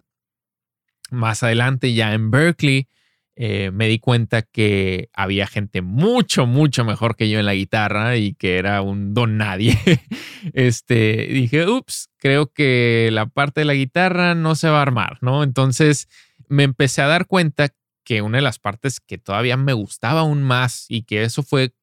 más 1.11 1.43
adelante, 1.43 1.93
ya 1.93 2.13
en 2.13 2.31
Berkeley, 2.31 2.87
eh, 3.35 3.71
me 3.71 3.87
di 3.87 3.97
cuenta 3.99 4.41
que 4.41 5.09
había 5.13 5.47
gente 5.47 5.81
mucho, 5.81 6.45
mucho 6.45 6.83
mejor 6.83 7.15
que 7.15 7.29
yo 7.29 7.39
en 7.39 7.45
la 7.45 7.53
guitarra 7.53 8.17
y 8.17 8.33
que 8.33 8.57
era 8.57 8.81
un 8.81 9.13
don 9.13 9.37
nadie. 9.37 9.77
este, 10.53 11.27
dije, 11.27 11.67
ups, 11.67 12.09
creo 12.17 12.51
que 12.51 13.09
la 13.11 13.27
parte 13.27 13.61
de 13.61 13.65
la 13.65 13.73
guitarra 13.73 14.35
no 14.35 14.55
se 14.55 14.69
va 14.69 14.79
a 14.79 14.83
armar, 14.83 15.17
¿no? 15.21 15.43
Entonces 15.43 16.09
me 16.49 16.63
empecé 16.63 17.01
a 17.01 17.07
dar 17.07 17.25
cuenta 17.25 17.69
que 18.03 18.21
una 18.21 18.39
de 18.39 18.43
las 18.43 18.59
partes 18.59 18.99
que 18.99 19.17
todavía 19.17 19.57
me 19.57 19.73
gustaba 19.73 20.21
aún 20.21 20.43
más 20.43 20.85
y 20.89 21.03
que 21.03 21.23
eso 21.23 21.43
fue 21.43 21.73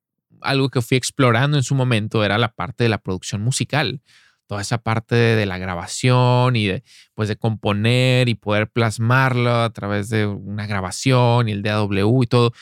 algo 0.43 0.69
que 0.69 0.83
fui 0.83 0.97
explorando 0.97 1.57
en 1.57 1.63
su 1.63 1.75
momento 1.75 2.25
era 2.25 2.39
la 2.39 2.53
parte 2.53 2.85
de 2.85 2.91
la 2.91 2.99
producción 2.99 3.43
musical 3.43 4.03
toda 4.49 4.63
esa 4.63 4.79
parte 4.79 5.15
de, 5.15 5.47
la 5.47 5.59
grabación 5.59 6.57
y 6.57 6.67
de, 6.67 6.83
pues 7.15 7.29
de 7.29 7.37
componer 7.37 8.29
y 8.31 8.35
poder 8.35 8.69
plasmarlo 8.69 9.55
a 9.55 9.71
través 9.73 10.09
de 10.09 10.27
una 10.27 10.67
grabación 10.67 11.49
y 11.49 11.53
el 11.53 11.63
DAW 11.63 12.23
y 12.23 12.27
todo. 12.27 12.53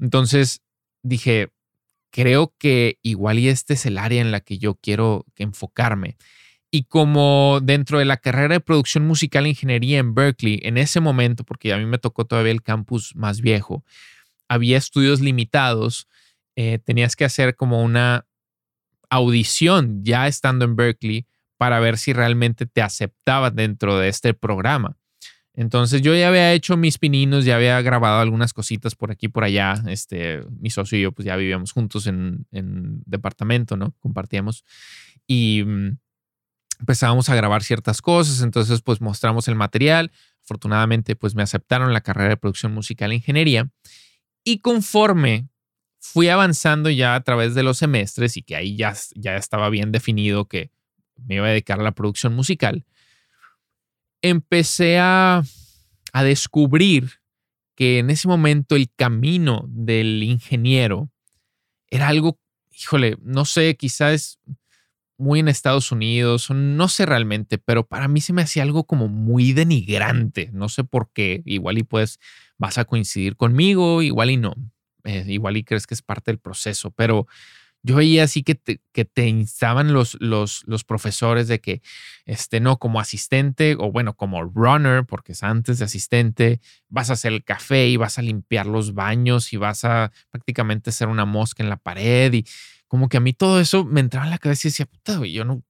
Entonces 0.00 0.62
dije, 1.02 1.50
creo 2.10 2.54
que 2.58 2.98
igual 3.02 3.38
y 3.38 3.48
este 3.48 3.74
es 3.74 3.84
el 3.84 3.98
área 3.98 4.22
en 4.22 4.32
la 4.32 4.40
que 4.40 4.56
yo 4.56 4.74
quiero 4.74 5.26
enfocarme. 5.36 6.16
Y 6.70 6.84
como 6.84 7.60
dentro 7.62 7.98
de 7.98 8.06
la 8.06 8.16
carrera 8.16 8.54
de 8.54 8.60
producción 8.60 9.06
musical 9.06 9.44
e 9.44 9.50
ingeniería 9.50 9.98
en 9.98 10.14
Berkeley, 10.14 10.60
en 10.64 10.78
ese 10.78 11.00
momento, 11.00 11.44
porque 11.44 11.74
a 11.74 11.78
mí 11.78 11.84
me 11.84 11.98
tocó 11.98 12.24
todavía 12.24 12.52
el 12.52 12.62
campus 12.62 13.14
más 13.14 13.42
viejo, 13.42 13.84
había 14.48 14.78
estudios 14.78 15.20
limitados, 15.20 16.08
eh, 16.56 16.78
tenías 16.78 17.16
que 17.16 17.26
hacer 17.26 17.54
como 17.54 17.82
una 17.82 18.26
audición 19.10 20.02
ya 20.04 20.26
estando 20.26 20.64
en 20.64 20.74
Berkeley 20.74 21.26
para 21.64 21.80
ver 21.80 21.96
si 21.96 22.12
realmente 22.12 22.66
te 22.66 22.82
aceptaban 22.82 23.56
dentro 23.56 23.96
de 23.96 24.10
este 24.10 24.34
programa. 24.34 24.98
Entonces 25.54 26.02
yo 26.02 26.14
ya 26.14 26.28
había 26.28 26.52
hecho 26.52 26.76
mis 26.76 26.98
pininos, 26.98 27.46
ya 27.46 27.56
había 27.56 27.80
grabado 27.80 28.20
algunas 28.20 28.52
cositas 28.52 28.94
por 28.94 29.10
aquí 29.10 29.28
por 29.28 29.44
allá. 29.44 29.82
Este, 29.86 30.42
mi 30.60 30.68
socio 30.68 30.98
y 30.98 31.00
yo 31.00 31.12
pues 31.12 31.24
ya 31.24 31.36
vivíamos 31.36 31.72
juntos 31.72 32.06
en, 32.06 32.46
en 32.52 33.02
departamento, 33.06 33.78
¿no? 33.78 33.94
Compartíamos. 33.98 34.62
Y 35.26 35.64
mm, 35.64 35.96
empezábamos 36.80 37.30
a 37.30 37.34
grabar 37.34 37.62
ciertas 37.62 38.02
cosas, 38.02 38.42
entonces 38.42 38.82
pues 38.82 39.00
mostramos 39.00 39.48
el 39.48 39.54
material. 39.54 40.12
Afortunadamente 40.42 41.16
pues 41.16 41.34
me 41.34 41.42
aceptaron 41.42 41.94
la 41.94 42.02
carrera 42.02 42.28
de 42.28 42.36
producción 42.36 42.74
musical 42.74 43.10
e 43.12 43.14
ingeniería. 43.14 43.70
Y 44.44 44.58
conforme 44.58 45.48
fui 45.98 46.28
avanzando 46.28 46.90
ya 46.90 47.14
a 47.14 47.22
través 47.22 47.54
de 47.54 47.62
los 47.62 47.78
semestres 47.78 48.36
y 48.36 48.42
que 48.42 48.54
ahí 48.54 48.76
ya, 48.76 48.92
ya 49.14 49.36
estaba 49.36 49.70
bien 49.70 49.92
definido 49.92 50.46
que 50.46 50.73
me 51.16 51.36
iba 51.36 51.46
a 51.46 51.50
dedicar 51.50 51.80
a 51.80 51.82
la 51.82 51.92
producción 51.92 52.34
musical, 52.34 52.84
empecé 54.22 54.98
a, 54.98 55.42
a 56.12 56.24
descubrir 56.24 57.20
que 57.74 57.98
en 57.98 58.10
ese 58.10 58.28
momento 58.28 58.76
el 58.76 58.90
camino 58.94 59.64
del 59.68 60.22
ingeniero 60.22 61.10
era 61.88 62.08
algo, 62.08 62.38
híjole, 62.70 63.16
no 63.22 63.44
sé, 63.44 63.76
quizás 63.76 64.38
muy 65.16 65.40
en 65.40 65.48
Estados 65.48 65.92
Unidos, 65.92 66.50
no 66.50 66.88
sé 66.88 67.06
realmente, 67.06 67.58
pero 67.58 67.86
para 67.86 68.08
mí 68.08 68.20
se 68.20 68.32
me 68.32 68.42
hacía 68.42 68.62
algo 68.62 68.84
como 68.84 69.08
muy 69.08 69.52
denigrante, 69.52 70.50
no 70.52 70.68
sé 70.68 70.84
por 70.84 71.10
qué, 71.12 71.42
igual 71.44 71.78
y 71.78 71.82
pues 71.84 72.18
vas 72.58 72.78
a 72.78 72.84
coincidir 72.84 73.36
conmigo, 73.36 74.02
igual 74.02 74.30
y 74.30 74.36
no, 74.36 74.54
eh, 75.04 75.24
igual 75.28 75.56
y 75.56 75.64
crees 75.64 75.86
que 75.86 75.94
es 75.94 76.02
parte 76.02 76.30
del 76.30 76.38
proceso, 76.38 76.90
pero 76.90 77.26
yo 77.84 77.96
veía 77.96 78.24
así 78.24 78.42
que 78.42 78.54
te, 78.54 78.80
que 78.92 79.04
te 79.04 79.28
instaban 79.28 79.92
los, 79.92 80.16
los, 80.18 80.64
los 80.66 80.84
profesores 80.84 81.48
de 81.48 81.60
que, 81.60 81.82
este, 82.24 82.58
no, 82.58 82.78
como 82.78 82.98
asistente 82.98 83.76
o 83.78 83.92
bueno, 83.92 84.14
como 84.16 84.42
runner, 84.42 85.04
porque 85.04 85.32
es 85.32 85.42
antes 85.42 85.78
de 85.78 85.84
asistente, 85.84 86.60
vas 86.88 87.10
a 87.10 87.12
hacer 87.12 87.34
el 87.34 87.44
café 87.44 87.86
y 87.86 87.98
vas 87.98 88.18
a 88.18 88.22
limpiar 88.22 88.64
los 88.64 88.94
baños 88.94 89.52
y 89.52 89.58
vas 89.58 89.84
a 89.84 90.12
prácticamente 90.30 90.88
hacer 90.90 91.08
una 91.08 91.26
mosca 91.26 91.62
en 91.62 91.68
la 91.68 91.76
pared 91.76 92.32
y 92.32 92.46
como 92.88 93.10
que 93.10 93.18
a 93.18 93.20
mí 93.20 93.34
todo 93.34 93.60
eso 93.60 93.84
me 93.84 94.00
entraba 94.00 94.24
en 94.24 94.30
la 94.30 94.38
cabeza 94.38 94.66
y 94.66 94.70
decía, 94.70 94.86
puta, 94.86 95.20
yo 95.26 95.44
no, 95.44 95.62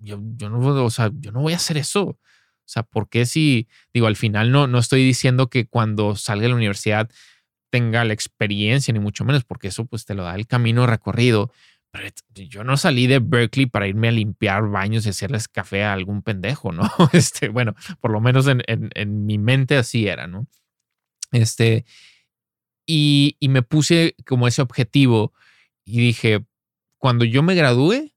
yo, 0.00 0.20
yo 0.36 0.50
no, 0.50 0.84
o 0.84 0.90
sea, 0.90 1.12
yo 1.14 1.30
no 1.30 1.40
voy 1.40 1.52
a 1.52 1.56
hacer 1.56 1.76
eso. 1.76 2.02
O 2.02 2.18
sea, 2.66 2.82
¿por 2.82 3.08
qué 3.08 3.26
si, 3.26 3.68
digo, 3.92 4.08
al 4.08 4.16
final 4.16 4.50
no, 4.50 4.66
no 4.66 4.78
estoy 4.78 5.04
diciendo 5.04 5.50
que 5.50 5.66
cuando 5.66 6.16
salga 6.16 6.44
de 6.44 6.48
la 6.48 6.54
universidad 6.56 7.10
tenga 7.74 8.04
la 8.04 8.12
experiencia, 8.12 8.94
ni 8.94 9.00
mucho 9.00 9.24
menos, 9.24 9.42
porque 9.42 9.66
eso 9.66 9.84
pues 9.84 10.04
te 10.04 10.14
lo 10.14 10.22
da 10.22 10.36
el 10.36 10.46
camino 10.46 10.86
recorrido. 10.86 11.50
Pero 11.90 12.08
yo 12.32 12.62
no 12.62 12.76
salí 12.76 13.08
de 13.08 13.18
Berkeley 13.18 13.66
para 13.66 13.88
irme 13.88 14.06
a 14.06 14.12
limpiar 14.12 14.68
baños 14.68 15.06
y 15.06 15.08
hacerles 15.08 15.48
café 15.48 15.82
a 15.82 15.92
algún 15.92 16.22
pendejo, 16.22 16.70
¿no? 16.70 16.88
Este, 17.12 17.48
bueno, 17.48 17.74
por 18.00 18.12
lo 18.12 18.20
menos 18.20 18.46
en, 18.46 18.62
en, 18.68 19.26
mi 19.26 19.38
mente 19.38 19.76
así 19.76 20.06
era, 20.06 20.28
¿no? 20.28 20.46
Este, 21.32 21.84
y, 22.86 23.36
y 23.40 23.48
me 23.48 23.62
puse 23.62 24.14
como 24.24 24.46
ese 24.46 24.62
objetivo 24.62 25.32
y 25.84 25.98
dije, 25.98 26.46
cuando 26.98 27.24
yo 27.24 27.42
me 27.42 27.56
gradúe, 27.56 28.12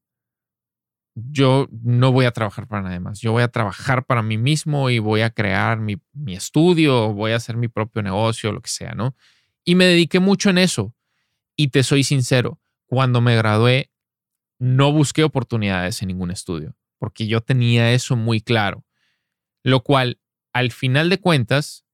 yo 1.16 1.68
no 1.72 2.12
voy 2.12 2.26
a 2.26 2.32
trabajar 2.32 2.68
para 2.68 2.84
nadie 2.84 3.00
más. 3.00 3.22
Yo 3.22 3.32
voy 3.32 3.42
a 3.42 3.48
trabajar 3.48 4.06
para 4.06 4.22
mí 4.22 4.38
mismo 4.38 4.92
y 4.92 5.00
voy 5.00 5.22
a 5.22 5.32
crear 5.32 5.80
mi, 5.80 5.96
mi 6.14 6.36
estudio, 6.36 7.12
voy 7.12 7.32
a 7.32 7.38
hacer 7.38 7.58
mi 7.58 7.70
propio 7.70 8.04
negocio, 8.04 8.52
lo 8.52 8.62
que 8.62 8.70
sea, 8.70 8.94
¿no? 8.94 9.16
Y 9.68 9.76
me 9.76 9.84
dediqué 9.84 10.22
mucho 10.22 10.50
en 10.50 10.60
eso. 10.60 10.96
Y 11.58 11.68
te 11.68 11.84
soy 11.84 12.06
sincero, 12.06 12.62
cuando 12.86 13.20
me 13.20 13.36
gradué, 13.36 13.92
no 14.60 14.94
busqué 14.94 15.26
oportunidades 15.26 16.02
en 16.02 16.08
ningún 16.08 16.32
estudio, 16.32 16.78
porque 16.98 17.28
yo 17.28 17.42
tenía 17.42 17.92
eso 17.92 18.16
muy 18.16 18.40
claro. 18.40 18.86
Lo 19.64 19.84
cual, 19.84 20.22
al 20.54 20.72
final 20.72 21.10
de 21.10 21.20
cuentas, 21.20 21.86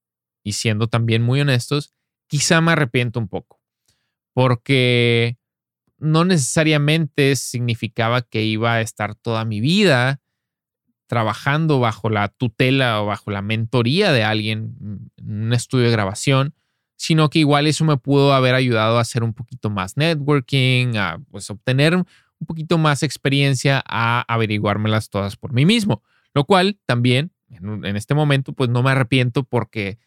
y 0.43 0.51
siendo 0.51 0.87
también 0.87 1.23
muy 1.23 1.41
honestos, 1.41 1.95
quizá 2.27 2.61
me 2.61 2.73
arrepiento 2.73 3.19
un 3.19 3.27
poco, 3.27 3.59
porque 4.33 5.39
no 5.97 6.25
necesariamente 6.25 7.35
significaba 7.35 8.21
que 8.21 8.43
iba 8.43 8.73
a 8.73 8.81
estar 8.81 9.15
toda 9.15 9.45
mi 9.45 9.61
vida 9.61 10.21
trabajando 11.07 11.79
bajo 11.79 12.11
la 12.11 12.27
tutela 12.27 13.01
o 13.01 13.07
bajo 13.07 13.31
la 13.31 13.41
mentoría 13.41 14.11
de 14.11 14.23
alguien 14.23 15.09
en 15.17 15.43
un 15.45 15.53
estudio 15.53 15.85
de 15.85 15.91
grabación, 15.91 16.53
sino 16.95 17.29
que 17.29 17.39
igual 17.39 17.67
eso 17.67 17.85
me 17.85 17.97
pudo 17.97 18.33
haber 18.33 18.55
ayudado 18.55 18.97
a 18.97 19.01
hacer 19.01 19.23
un 19.23 19.33
poquito 19.33 19.69
más 19.69 19.97
networking, 19.97 20.95
a 20.97 21.19
pues 21.31 21.49
obtener 21.49 21.95
un 21.95 22.05
poquito 22.47 22.77
más 22.77 23.03
experiencia, 23.03 23.83
a 23.87 24.21
averiguármelas 24.27 25.09
todas 25.09 25.35
por 25.35 25.53
mí 25.53 25.65
mismo, 25.65 26.03
lo 26.33 26.45
cual 26.45 26.79
también 26.85 27.31
en, 27.49 27.95
este 27.95 28.13
momento 28.13 28.53
pues 28.53 28.69
no 28.69 28.83
me 28.83 28.91
arrepiento 28.91 29.43
porque 29.43 29.99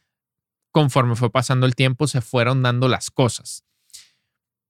conforme 0.70 1.16
fue 1.16 1.30
pasando 1.30 1.66
el 1.66 1.74
tiempo 1.74 2.06
se 2.06 2.20
fueron 2.20 2.62
dando 2.62 2.88
las 2.88 3.10
cosas. 3.10 3.64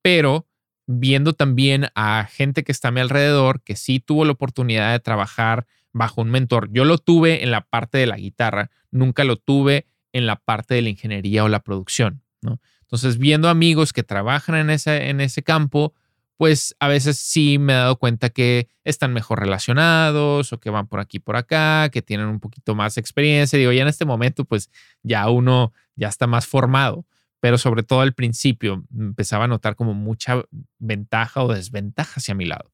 Pero 0.03 0.47
viendo 0.87 1.33
también 1.33 1.89
a 1.95 2.29
gente 2.31 2.63
que 2.63 2.73
está 2.73 2.89
a 2.89 2.93
mi 2.93 3.01
alrededor 3.01 3.63
que 3.63 3.77
sí 3.77 3.99
tuvo 3.99 4.25
la 4.25 4.33
oportunidad 4.33 4.93
de 4.93 5.01
trabajar 5.01 5.67
bajo 5.93 6.21
un 6.21 6.31
mentor. 6.31 6.69
Yo 6.73 6.85
lo 6.85 6.99
tuve 6.99 7.43
en 7.43 7.51
la 7.51 7.63
parte 7.63 7.99
de 7.99 8.07
la 8.07 8.17
guitarra, 8.17 8.71
nunca 8.91 9.25
lo 9.25 9.37
tuve 9.37 9.87
en 10.17 10.27
la 10.27 10.37
parte 10.37 10.75
de 10.75 10.83
la 10.83 10.89
ingeniería 10.89 11.45
o 11.45 11.49
la 11.49 11.61
producción, 11.61 12.23
¿no? 12.43 12.61
Entonces, 12.83 13.19
viendo 13.19 13.49
amigos 13.49 13.93
que 13.93 14.05
trabajan 14.05 14.55
en 14.55 14.71
ese, 14.71 15.09
en 15.09 15.21
ese 15.21 15.43
campo, 15.43 15.93
pues 16.37 16.77
a 16.79 16.87
veces 16.87 17.19
sí 17.19 17.59
me 17.59 17.73
he 17.73 17.77
dado 17.77 17.97
cuenta 17.97 18.29
que 18.31 18.69
están 18.85 19.13
mejor 19.13 19.41
relacionados 19.41 20.53
o 20.53 20.61
que 20.61 20.71
van 20.71 20.87
por 20.87 21.01
aquí, 21.01 21.19
por 21.19 21.37
acá, 21.37 21.89
que 21.91 22.03
tienen 22.03 22.27
un 22.27 22.39
poquito 22.39 22.75
más 22.75 22.97
experiencia. 22.97 23.59
Digo, 23.59 23.73
ya 23.73 23.83
en 23.83 23.89
este 23.89 24.05
momento, 24.05 24.45
pues 24.45 24.71
ya 25.03 25.29
uno 25.31 25.73
ya 25.97 26.09
está 26.09 26.27
más 26.27 26.47
formado 26.47 27.07
pero 27.41 27.59
sobre 27.59 27.83
todo 27.83 28.01
al 28.01 28.15
principio 28.15 28.85
empezaba 28.93 29.45
a 29.45 29.49
notar 29.49 29.77
como 29.77 29.95
mucha 29.95 30.43
ventaja 30.79 31.45
o 31.45 31.53
desventaja 31.53 32.15
hacia 32.17 32.35
mi 32.35 32.45
lado. 32.45 32.73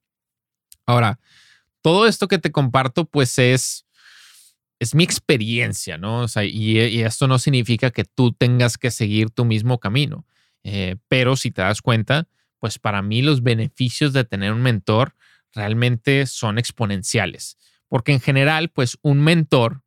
Ahora, 0.87 1.21
todo 1.83 2.07
esto 2.07 2.29
que 2.29 2.39
te 2.39 2.53
comparto, 2.53 3.05
pues 3.05 3.39
es, 3.39 3.87
es 4.83 4.97
mi 4.97 5.05
experiencia, 5.05 5.97
¿no? 5.97 6.23
O 6.23 6.29
sea, 6.29 6.45
y, 6.45 6.77
esto 7.03 7.29
no 7.29 7.39
significa 7.39 7.93
que 7.93 8.05
tú 8.05 8.33
tengas 8.33 8.79
que 8.79 8.91
seguir 8.91 9.31
tu 9.31 9.45
mismo 9.45 9.79
camino, 9.79 10.27
eh, 10.65 10.97
pero 11.07 11.37
si 11.37 11.53
te 11.53 11.63
das 11.63 11.81
cuenta, 11.83 12.27
pues 12.59 12.81
para 12.81 13.01
mí 13.01 13.23
los 13.23 13.45
beneficios 13.45 14.13
de 14.13 14.25
tener 14.25 14.53
un 14.53 14.61
mentor 14.61 15.15
realmente 15.53 16.27
son 16.27 16.59
exponenciales, 16.59 17.57
porque 17.87 18.13
en 18.13 18.21
general, 18.21 18.71
pues 18.71 18.99
un 19.03 19.21
mentor 19.23 19.83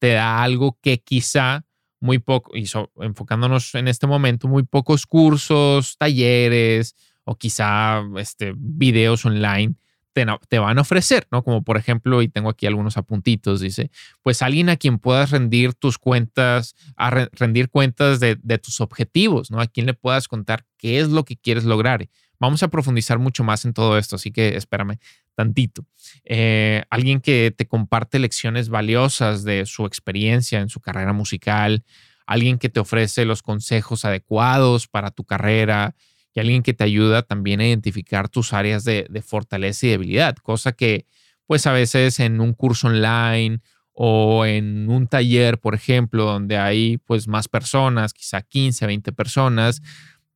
te 0.00 0.14
da 0.14 0.42
algo 0.42 0.76
que 0.82 0.98
quizá 0.98 1.64
muy 2.00 2.18
poco, 2.18 2.56
y 2.56 2.68
enfocándonos 2.96 3.76
en 3.76 3.86
este 3.86 4.08
momento, 4.08 4.48
muy 4.48 4.64
pocos 4.64 5.06
cursos, 5.06 5.96
talleres 5.96 6.96
o 7.22 7.36
quizá 7.36 8.02
este, 8.16 8.52
videos 8.56 9.24
online 9.24 9.76
te, 10.12 10.58
van 10.58 10.78
a 10.78 10.80
ofrecer, 10.80 11.26
¿no? 11.30 11.42
Como 11.42 11.62
por 11.62 11.76
ejemplo, 11.76 12.22
y 12.22 12.28
tengo 12.28 12.50
aquí 12.50 12.66
algunos 12.66 12.96
apuntitos, 12.96 13.60
dice, 13.60 13.90
pues 14.22 14.42
alguien 14.42 14.68
a 14.68 14.76
quien 14.76 14.98
puedas 14.98 15.30
rendir 15.30 15.74
tus 15.74 15.98
cuentas, 15.98 16.74
a 16.96 17.10
rendir 17.10 17.68
cuentas 17.68 18.20
de, 18.20 18.36
de, 18.42 18.58
tus 18.58 18.80
objetivos, 18.80 19.50
¿no? 19.50 19.60
A 19.60 19.66
quien 19.66 19.86
le 19.86 19.94
puedas 19.94 20.28
contar 20.28 20.66
qué 20.76 21.00
es 21.00 21.08
lo 21.08 21.24
que 21.24 21.36
quieres 21.36 21.64
lograr. 21.64 22.08
Vamos 22.38 22.62
a 22.62 22.68
profundizar 22.68 23.18
mucho 23.18 23.44
más 23.44 23.66
en 23.66 23.74
todo 23.74 23.98
esto, 23.98 24.16
así 24.16 24.32
que 24.32 24.56
espérame 24.56 24.98
tantito. 25.34 25.86
Eh, 26.24 26.84
alguien 26.90 27.20
que 27.20 27.52
te 27.56 27.66
comparte 27.66 28.18
lecciones 28.18 28.70
valiosas 28.70 29.44
de 29.44 29.66
su 29.66 29.84
experiencia 29.84 30.60
en 30.60 30.70
su 30.70 30.80
carrera 30.80 31.12
musical, 31.12 31.84
alguien 32.26 32.58
que 32.58 32.68
te 32.68 32.80
ofrece 32.80 33.24
los 33.24 33.42
consejos 33.42 34.04
adecuados 34.04 34.88
para 34.88 35.10
tu 35.10 35.24
carrera 35.24 35.94
y 36.34 36.40
alguien 36.40 36.62
que 36.62 36.74
te 36.74 36.84
ayuda 36.84 37.22
también 37.22 37.60
a 37.60 37.66
identificar 37.66 38.28
tus 38.28 38.52
áreas 38.52 38.84
de, 38.84 39.22
fortaleza 39.24 39.86
y 39.86 39.90
debilidad, 39.90 40.36
cosa 40.36 40.72
que 40.72 41.06
pues 41.46 41.66
a 41.66 41.72
veces 41.72 42.20
en 42.20 42.40
un 42.40 42.54
curso 42.54 42.86
online 42.86 43.60
o 43.92 44.46
en 44.46 44.88
un 44.88 45.08
taller, 45.08 45.58
por 45.58 45.74
ejemplo, 45.74 46.24
donde 46.24 46.56
hay 46.56 46.98
pues 46.98 47.26
más 47.26 47.48
personas, 47.48 48.14
quizá 48.14 48.40
15, 48.42 48.86
20 48.86 49.12
personas, 49.12 49.82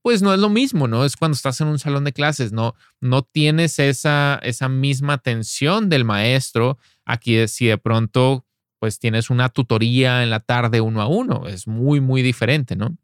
pues 0.03 0.21
no 0.23 0.35
es 0.35 0.41
lo 0.41 0.51
mismo, 0.51 0.89
¿no? 0.89 1.05
Es 1.05 1.17
cuando 1.17 1.37
estás 1.37 1.61
en 1.61 1.69
un 1.69 1.79
salón 1.79 2.05
de 2.05 2.13
clases, 2.13 2.53
no, 2.53 2.75
no 3.01 3.23
tienes 3.23 3.79
esa, 3.79 4.41
esa 4.43 4.69
misma 4.69 5.15
atención 5.15 5.89
del 5.89 6.05
maestro. 6.05 6.79
Aquí 7.05 7.47
si 7.49 7.67
de 7.67 7.79
pronto 7.79 8.45
pues 8.81 8.99
tienes 8.99 9.31
una 9.31 9.49
tutoría 9.49 10.23
en 10.23 10.29
la 10.29 10.41
tarde 10.41 10.83
uno 10.83 11.01
a 11.01 11.07
uno, 11.07 11.47
es 11.47 11.67
muy, 11.67 12.03
muy 12.03 12.21
diferente, 12.21 12.77
¿no? 12.77 12.99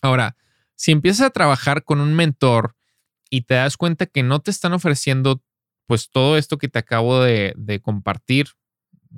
Ahora, 0.00 0.34
si 0.76 0.92
empiezas 0.92 1.26
a 1.26 1.30
trabajar 1.30 1.84
con 1.84 2.00
un 2.00 2.14
mentor 2.14 2.76
y 3.30 3.42
te 3.42 3.54
das 3.54 3.76
cuenta 3.76 4.06
que 4.06 4.22
no 4.22 4.40
te 4.40 4.50
están 4.50 4.72
ofreciendo 4.72 5.42
pues 5.86 6.10
todo 6.10 6.38
esto 6.38 6.58
que 6.58 6.68
te 6.68 6.78
acabo 6.78 7.22
de, 7.22 7.80
compartir 7.82 8.48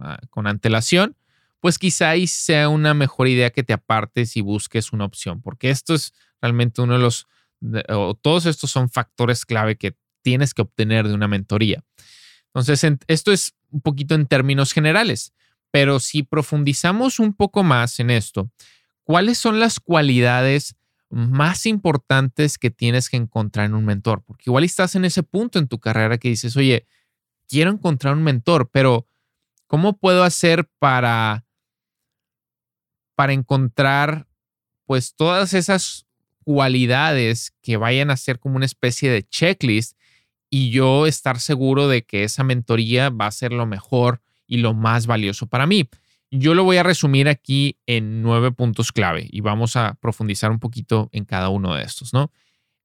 ah, 0.00 0.18
con 0.30 0.46
antelación, 0.46 1.16
pues 1.60 1.78
quizá 1.78 2.10
ahí 2.10 2.26
sea 2.26 2.68
una 2.68 2.94
mejor 2.94 3.28
idea 3.28 3.50
que 3.50 3.62
te 3.62 3.72
apartes 3.72 4.36
y 4.36 4.40
busques 4.40 4.92
una 4.92 5.04
opción, 5.04 5.40
porque 5.42 5.70
esto 5.70 5.94
es 5.94 6.12
realmente 6.40 6.82
uno 6.82 6.94
de 6.94 7.00
los, 7.00 7.26
o 7.88 8.14
todos 8.14 8.46
estos 8.46 8.70
son 8.70 8.90
factores 8.90 9.44
clave 9.44 9.76
que 9.76 9.96
tienes 10.22 10.54
que 10.54 10.62
obtener 10.62 11.06
de 11.06 11.14
una 11.14 11.28
mentoría. 11.28 11.84
Entonces, 12.46 12.98
esto 13.06 13.32
es 13.32 13.54
un 13.70 13.80
poquito 13.80 14.14
en 14.14 14.26
términos 14.26 14.72
generales, 14.72 15.34
pero 15.70 16.00
si 16.00 16.22
profundizamos 16.22 17.18
un 17.18 17.34
poco 17.34 17.62
más 17.62 18.00
en 18.00 18.10
esto, 18.10 18.50
¿cuáles 19.04 19.38
son 19.38 19.60
las 19.60 19.78
cualidades 19.78 20.74
más 21.10 21.66
importantes 21.66 22.58
que 22.58 22.70
tienes 22.70 23.08
que 23.08 23.16
encontrar 23.16 23.66
en 23.66 23.74
un 23.74 23.84
mentor? 23.84 24.22
Porque 24.24 24.44
igual 24.46 24.64
estás 24.64 24.94
en 24.94 25.04
ese 25.04 25.22
punto 25.22 25.58
en 25.58 25.68
tu 25.68 25.78
carrera 25.78 26.18
que 26.18 26.28
dices, 26.28 26.56
oye, 26.56 26.86
quiero 27.48 27.70
encontrar 27.70 28.14
un 28.14 28.22
mentor, 28.22 28.70
pero 28.72 29.06
¿cómo 29.66 29.96
puedo 29.98 30.24
hacer 30.24 30.68
para, 30.78 31.44
para 33.14 33.32
encontrar 33.32 34.28
pues 34.84 35.14
todas 35.14 35.54
esas 35.54 36.06
cualidades 36.44 37.52
que 37.60 37.76
vayan 37.76 38.10
a 38.10 38.16
ser 38.16 38.38
como 38.38 38.56
una 38.56 38.66
especie 38.66 39.10
de 39.10 39.24
checklist 39.24 39.96
y 40.48 40.70
yo 40.70 41.06
estar 41.06 41.40
seguro 41.40 41.88
de 41.88 42.04
que 42.04 42.22
esa 42.22 42.44
mentoría 42.44 43.10
va 43.10 43.26
a 43.26 43.32
ser 43.32 43.52
lo 43.52 43.66
mejor 43.66 44.22
y 44.46 44.58
lo 44.58 44.74
más 44.74 45.06
valioso 45.06 45.48
para 45.48 45.66
mí. 45.66 45.88
Yo 46.30 46.54
lo 46.54 46.64
voy 46.64 46.76
a 46.76 46.82
resumir 46.82 47.28
aquí 47.28 47.78
en 47.86 48.22
nueve 48.22 48.52
puntos 48.52 48.92
clave 48.92 49.26
y 49.30 49.40
vamos 49.40 49.76
a 49.76 49.94
profundizar 49.94 50.50
un 50.50 50.58
poquito 50.58 51.08
en 51.12 51.24
cada 51.24 51.48
uno 51.48 51.74
de 51.74 51.82
estos, 51.82 52.12
¿no? 52.12 52.32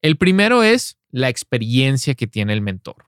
El 0.01 0.17
primero 0.17 0.63
es 0.63 0.97
la 1.09 1.29
experiencia 1.29 2.15
que 2.15 2.27
tiene 2.27 2.53
el 2.53 2.61
mentor. 2.61 3.07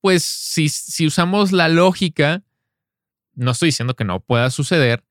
Pues 0.00 0.22
si, 0.22 0.68
si 0.68 1.06
usamos 1.06 1.52
la 1.52 1.68
lógica, 1.68 2.44
no 3.34 3.50
estoy 3.50 3.68
diciendo 3.68 3.94
que 3.94 4.04
no 4.04 4.20
pueda 4.20 4.50
suceder, 4.50 5.04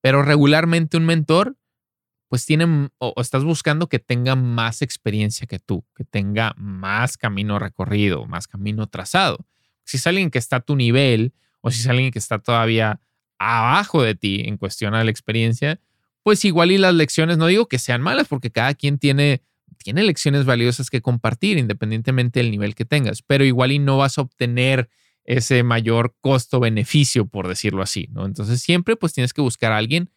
pero 0.00 0.22
regularmente 0.22 0.96
un 0.96 1.06
mentor 1.06 1.56
pues 2.30 2.46
tienen 2.46 2.92
o, 2.98 3.12
estás 3.16 3.42
buscando 3.42 3.88
que 3.88 3.98
tenga 3.98 4.36
más 4.36 4.82
experiencia 4.82 5.48
que 5.48 5.58
tú, 5.58 5.84
que 5.96 6.04
tenga 6.04 6.54
más 6.56 7.16
camino 7.16 7.58
recorrido, 7.58 8.24
más 8.24 8.46
camino 8.46 8.86
trazado. 8.86 9.48
Si 9.84 9.96
es 9.96 10.06
alguien 10.06 10.30
que 10.30 10.38
está 10.38 10.56
a 10.56 10.60
tu 10.60 10.76
nivel 10.76 11.34
o 11.60 11.70
si 11.70 11.80
es 11.80 11.88
alguien 11.88 12.10
que 12.10 12.18
está 12.18 12.38
todavía 12.38 13.00
abajo 13.38 14.02
de 14.02 14.14
ti 14.14 14.42
en 14.46 14.56
cuestión 14.56 14.94
a 14.94 15.04
la 15.04 15.10
experiencia, 15.10 15.80
pues 16.22 16.44
igual 16.44 16.70
y 16.70 16.78
las 16.78 16.94
lecciones, 16.94 17.38
no 17.38 17.46
digo 17.46 17.66
que 17.66 17.78
sean 17.78 18.02
malas, 18.02 18.28
porque 18.28 18.50
cada 18.50 18.74
quien 18.74 18.98
tiene, 18.98 19.42
tiene 19.78 20.02
lecciones 20.02 20.44
valiosas 20.44 20.90
que 20.90 21.00
compartir, 21.00 21.56
independientemente 21.58 22.40
del 22.40 22.50
nivel 22.50 22.74
que 22.74 22.84
tengas, 22.84 23.22
pero 23.22 23.44
igual 23.44 23.72
y 23.72 23.78
no 23.78 23.96
vas 23.98 24.18
a 24.18 24.22
obtener 24.22 24.90
ese 25.24 25.62
mayor 25.62 26.14
costo-beneficio, 26.20 27.26
por 27.26 27.48
decirlo 27.48 27.82
así, 27.82 28.08
¿no? 28.10 28.26
Entonces 28.26 28.60
siempre 28.60 28.96
pues 28.96 29.12
tienes 29.12 29.32
que 29.32 29.42
buscar 29.42 29.72
a 29.72 29.76
alguien 29.76 30.10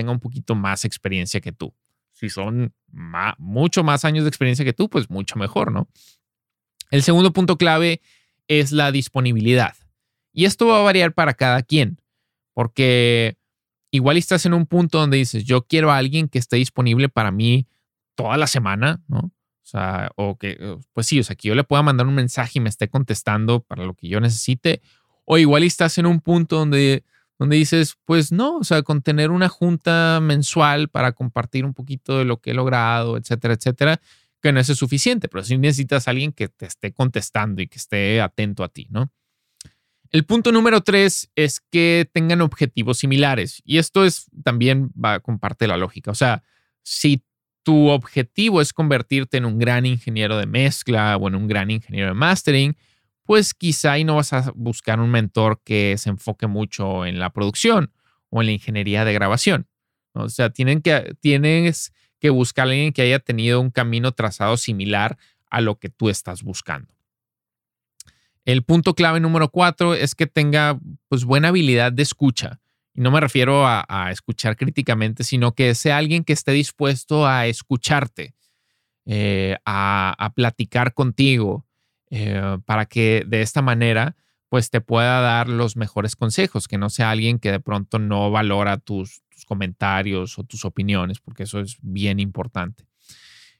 tenga 0.00 0.12
un 0.12 0.20
poquito 0.20 0.54
más 0.54 0.84
experiencia 0.84 1.40
que 1.40 1.52
tú. 1.52 1.74
Si 2.12 2.30
son 2.30 2.74
mucho 3.38 3.84
más 3.84 4.04
años 4.04 4.24
de 4.24 4.28
experiencia 4.28 4.64
que 4.64 4.72
tú, 4.72 4.88
pues 4.88 5.10
mucho 5.10 5.36
mejor, 5.36 5.72
¿no? 5.72 5.88
El 6.90 7.02
segundo 7.02 7.32
punto 7.32 7.56
clave 7.56 8.00
es 8.48 8.72
la 8.72 8.92
disponibilidad. 8.92 9.74
Y 10.32 10.44
esto 10.44 10.66
va 10.66 10.80
a 10.80 10.82
variar 10.82 11.12
para 11.12 11.34
cada 11.34 11.62
quien, 11.62 12.00
porque 12.54 13.36
igual 13.90 14.16
estás 14.16 14.46
en 14.46 14.54
un 14.54 14.66
punto 14.66 14.98
donde 14.98 15.16
dices, 15.16 15.44
yo 15.44 15.66
quiero 15.66 15.90
a 15.90 15.96
alguien 15.96 16.28
que 16.28 16.38
esté 16.38 16.56
disponible 16.56 17.08
para 17.08 17.30
mí 17.30 17.66
toda 18.14 18.36
la 18.36 18.46
semana, 18.46 19.02
¿no? 19.08 19.18
O 19.18 19.66
sea, 19.70 20.10
o 20.16 20.36
que, 20.36 20.78
pues 20.92 21.06
sí, 21.06 21.20
o 21.20 21.24
sea, 21.24 21.36
que 21.36 21.48
yo 21.48 21.54
le 21.54 21.64
pueda 21.64 21.82
mandar 21.82 22.06
un 22.06 22.14
mensaje 22.14 22.58
y 22.58 22.60
me 22.60 22.68
esté 22.68 22.88
contestando 22.88 23.60
para 23.60 23.84
lo 23.84 23.94
que 23.94 24.08
yo 24.08 24.20
necesite. 24.20 24.82
O 25.24 25.38
igual 25.38 25.62
estás 25.62 25.96
en 25.98 26.06
un 26.06 26.20
punto 26.20 26.56
donde 26.56 27.04
donde 27.40 27.56
dices, 27.56 27.96
pues 28.04 28.32
no, 28.32 28.58
o 28.58 28.64
sea, 28.64 28.82
con 28.82 29.00
tener 29.00 29.30
una 29.30 29.48
junta 29.48 30.20
mensual 30.20 30.90
para 30.90 31.12
compartir 31.12 31.64
un 31.64 31.72
poquito 31.72 32.18
de 32.18 32.26
lo 32.26 32.36
que 32.36 32.50
he 32.50 32.54
logrado, 32.54 33.16
etcétera, 33.16 33.54
etcétera, 33.54 33.98
que 34.42 34.52
no 34.52 34.60
es 34.60 34.66
suficiente, 34.66 35.26
pero 35.26 35.42
sí 35.42 35.56
necesitas 35.56 36.06
a 36.06 36.10
alguien 36.10 36.32
que 36.32 36.48
te 36.48 36.66
esté 36.66 36.92
contestando 36.92 37.62
y 37.62 37.66
que 37.66 37.78
esté 37.78 38.20
atento 38.20 38.62
a 38.62 38.68
ti, 38.68 38.88
¿no? 38.90 39.10
El 40.10 40.24
punto 40.24 40.50
número 40.50 40.80
tres 40.80 41.30
es 41.36 41.60
que 41.60 42.08
tengan 42.12 42.40
objetivos 42.40 42.98
similares. 42.98 43.62
Y 43.64 43.78
esto 43.78 44.04
es 44.04 44.26
también 44.42 44.90
va 44.92 45.20
con 45.20 45.38
parte 45.38 45.64
de 45.64 45.68
la 45.68 45.76
lógica. 45.76 46.10
O 46.10 46.16
sea, 46.16 46.42
si 46.82 47.22
tu 47.62 47.88
objetivo 47.88 48.60
es 48.60 48.72
convertirte 48.72 49.36
en 49.36 49.44
un 49.44 49.58
gran 49.58 49.86
ingeniero 49.86 50.36
de 50.36 50.46
mezcla 50.46 51.16
o 51.16 51.28
en 51.28 51.36
un 51.36 51.46
gran 51.46 51.70
ingeniero 51.70 52.08
de 52.08 52.14
mastering, 52.14 52.76
pues 53.22 53.54
quizá 53.54 53.92
ahí 53.92 54.02
no 54.02 54.16
vas 54.16 54.32
a 54.32 54.50
buscar 54.56 54.98
un 54.98 55.10
mentor 55.10 55.60
que 55.64 55.94
se 55.96 56.10
enfoque 56.10 56.48
mucho 56.48 57.06
en 57.06 57.20
la 57.20 57.30
producción 57.30 57.92
o 58.30 58.40
en 58.40 58.46
la 58.46 58.52
ingeniería 58.52 59.04
de 59.04 59.12
grabación. 59.12 59.68
O 60.12 60.28
sea, 60.28 60.50
tienen 60.50 60.82
que, 60.82 61.14
tienes 61.20 61.92
que 62.18 62.30
buscar 62.30 62.66
a 62.66 62.70
alguien 62.70 62.92
que 62.92 63.02
haya 63.02 63.20
tenido 63.20 63.60
un 63.60 63.70
camino 63.70 64.10
trazado 64.10 64.56
similar 64.56 65.16
a 65.48 65.60
lo 65.60 65.78
que 65.78 65.88
tú 65.88 66.08
estás 66.08 66.42
buscando. 66.42 66.99
El 68.44 68.62
punto 68.62 68.94
clave 68.94 69.20
número 69.20 69.50
cuatro 69.50 69.94
es 69.94 70.14
que 70.14 70.26
tenga 70.26 70.78
pues 71.08 71.24
buena 71.24 71.48
habilidad 71.48 71.92
de 71.92 72.02
escucha. 72.02 72.60
Y 72.94 73.02
no 73.02 73.10
me 73.10 73.20
refiero 73.20 73.66
a, 73.66 74.08
escuchar 74.10 74.56
críticamente, 74.56 75.22
sino 75.22 75.54
que 75.54 75.74
sea 75.74 75.98
alguien 75.98 76.24
que 76.24 76.32
esté 76.32 76.52
dispuesto 76.52 77.26
a 77.26 77.46
escucharte, 77.46 78.34
eh, 79.06 79.56
a, 79.64 80.32
platicar 80.34 80.92
contigo, 80.94 81.66
eh, 82.10 82.58
para 82.64 82.86
que 82.86 83.24
de 83.26 83.42
esta 83.42 83.62
manera 83.62 84.16
pues 84.48 84.68
te 84.68 84.80
pueda 84.80 85.20
dar 85.20 85.48
los 85.48 85.76
mejores 85.76 86.16
consejos, 86.16 86.66
que 86.66 86.76
no 86.76 86.90
sea 86.90 87.12
alguien 87.12 87.38
que 87.38 87.52
de 87.52 87.60
pronto 87.60 88.00
no 88.00 88.32
valora 88.32 88.78
tus, 88.78 89.22
tus 89.28 89.44
comentarios 89.44 90.36
o 90.40 90.42
tus 90.42 90.64
opiniones, 90.64 91.20
porque 91.20 91.44
eso 91.44 91.60
es 91.60 91.78
bien 91.82 92.18
importante. 92.18 92.84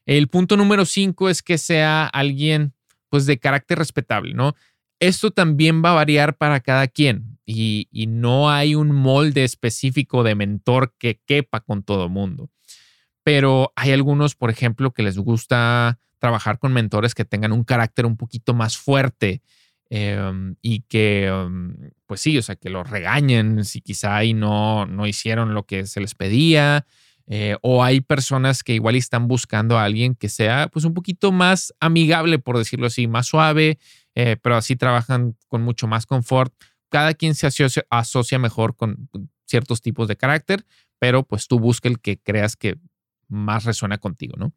El 0.04 0.26
punto 0.26 0.56
número 0.56 0.84
cinco 0.84 1.28
es 1.28 1.42
que 1.42 1.58
sea 1.58 2.06
alguien 2.06 2.74
pues 3.08 3.26
de 3.26 3.38
carácter 3.38 3.78
respetable, 3.78 4.34
¿no? 4.34 4.54
Esto 5.00 5.30
también 5.30 5.82
va 5.82 5.92
a 5.92 5.94
variar 5.94 6.36
para 6.36 6.60
cada 6.60 6.86
quien 6.86 7.38
y, 7.46 7.88
no 8.08 8.50
hay 8.50 8.74
un 8.74 8.92
molde 8.92 9.44
específico 9.44 10.22
de 10.22 10.34
mentor 10.34 10.94
que 10.98 11.20
quepa 11.26 11.60
con 11.60 11.82
todo 11.82 12.08
mundo. 12.08 12.50
Pero 13.22 13.72
hay 13.76 13.92
algunos, 13.92 14.34
por 14.34 14.50
ejemplo, 14.50 14.92
que 14.92 15.02
les 15.02 15.18
gusta 15.18 15.98
trabajar 16.18 16.58
con 16.58 16.72
mentores 16.72 17.14
que 17.14 17.24
tengan 17.24 17.52
un 17.52 17.64
carácter 17.64 18.06
un 18.06 18.16
poquito 18.16 18.54
más 18.54 18.76
fuerte 18.76 19.42
em, 19.88 20.56
y 20.62 20.82
que, 20.82 21.26
em, 21.26 21.90
pues 22.06 22.20
sí, 22.20 22.36
o 22.38 22.42
sea, 22.42 22.56
que 22.56 22.70
los 22.70 22.88
regañen 22.88 23.64
si 23.64 23.80
quizá 23.80 24.16
ahí 24.16 24.34
no, 24.34 24.86
no 24.86 25.06
hicieron 25.06 25.54
lo 25.54 25.64
que 25.64 25.86
se 25.86 26.00
les 26.00 26.14
pedía. 26.14 26.86
Eh, 27.32 27.56
o 27.62 27.84
hay 27.84 28.00
personas 28.00 28.64
que 28.64 28.74
igual 28.74 28.96
están 28.96 29.28
buscando 29.28 29.78
a 29.78 29.84
alguien 29.84 30.16
que 30.16 30.28
sea 30.28 30.68
pues 30.72 30.84
un 30.84 30.94
poquito 30.94 31.30
más 31.30 31.72
amigable, 31.78 32.40
por 32.40 32.58
decirlo 32.58 32.86
así, 32.88 33.06
más 33.06 33.26
suave, 33.28 33.78
eh, 34.14 34.36
pero 34.40 34.56
así 34.56 34.76
trabajan 34.76 35.36
con 35.48 35.62
mucho 35.62 35.86
más 35.86 36.06
confort. 36.06 36.52
Cada 36.88 37.14
quien 37.14 37.34
se 37.34 37.46
asocia, 37.90 38.38
mejor 38.38 38.76
con 38.76 39.08
ciertos 39.46 39.80
tipos 39.80 40.08
de 40.08 40.16
carácter, 40.16 40.64
pero 40.98 41.22
pues 41.22 41.46
tú 41.46 41.58
busca 41.58 41.88
el 41.88 42.00
que 42.00 42.18
creas 42.18 42.56
que 42.56 42.76
más 43.28 43.64
resuena 43.64 43.98
contigo, 43.98 44.34
¿no? 44.36 44.52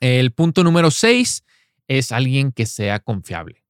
El 0.00 0.32
punto 0.32 0.64
número 0.64 0.90
seis 0.90 1.44
es 1.88 2.12
alguien 2.12 2.52
que 2.52 2.66
sea 2.66 3.00
confiable. 3.00 3.64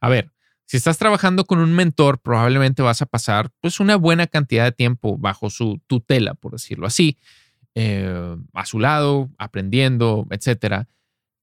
A 0.00 0.08
ver, 0.08 0.32
si 0.66 0.76
estás 0.76 0.98
trabajando 0.98 1.44
con 1.44 1.58
un 1.58 1.72
mentor, 1.72 2.20
probablemente 2.20 2.82
vas 2.82 3.02
a 3.02 3.06
pasar 3.06 3.50
pues 3.60 3.78
una 3.78 3.96
buena 3.96 4.26
cantidad 4.26 4.64
de 4.64 4.72
tiempo 4.72 5.18
bajo 5.18 5.50
su 5.50 5.80
tutela, 5.86 6.34
por 6.34 6.52
decirlo 6.52 6.86
así, 6.86 7.18
eh, 7.74 8.36
a 8.52 8.66
su 8.66 8.78
lado, 8.78 9.30
aprendiendo, 9.38 10.26
etcétera. 10.30 10.88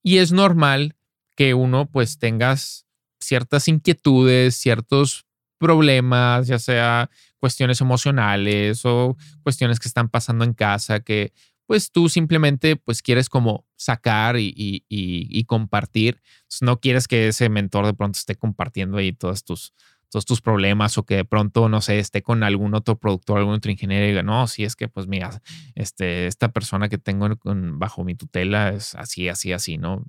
Y 0.03 0.17
es 0.17 0.31
normal 0.31 0.95
que 1.35 1.53
uno 1.53 1.89
pues 1.89 2.19
tengas 2.19 2.85
ciertas 3.19 3.67
inquietudes, 3.67 4.55
ciertos 4.55 5.25
problemas, 5.57 6.47
ya 6.47 6.57
sea 6.57 7.09
cuestiones 7.37 7.81
emocionales 7.81 8.85
o 8.85 9.17
cuestiones 9.43 9.79
que 9.79 9.87
están 9.87 10.09
pasando 10.09 10.45
en 10.45 10.53
casa 10.53 10.99
que 11.01 11.33
pues 11.69 11.91
tú 11.91 12.09
simplemente 12.09 12.77
pues 12.77 13.03
quieres 13.03 13.29
como 13.29 13.67
sacar 13.75 14.37
y, 14.39 15.45
compartir. 15.45 16.19
no 16.61 16.79
quieres 16.79 17.07
que 17.07 17.27
ese 17.27 17.47
mentor 17.49 17.85
de 17.85 17.93
pronto 17.93 18.17
esté 18.17 18.35
compartiendo 18.35 18.97
ahí 18.97 19.13
todos 19.13 19.43
tus, 19.43 19.73
todos 20.09 20.25
tus 20.25 20.41
problemas 20.41 20.97
o 20.97 21.05
que 21.05 21.17
de 21.17 21.25
pronto, 21.25 21.69
no 21.69 21.79
sé, 21.81 21.99
esté 21.99 22.23
con 22.23 22.41
algún 22.41 22.73
otro 22.73 22.97
productor, 22.97 23.37
algún 23.37 23.53
otro 23.53 23.69
ingeniero 23.69 24.03
y 24.05 24.09
diga, 24.09 24.23
no, 24.23 24.47
si 24.47 24.63
es 24.63 24.75
que 24.75 24.87
pues 24.87 25.05
mira, 25.05 25.43
este, 25.75 26.25
esta 26.25 26.51
persona 26.51 26.89
que 26.89 26.97
tengo 26.97 27.29
bajo 27.43 28.03
mi 28.03 28.15
tutela 28.15 28.69
es 28.69 28.95
así, 28.95 29.29
así, 29.29 29.53
así, 29.53 29.77
¿no? 29.77 30.03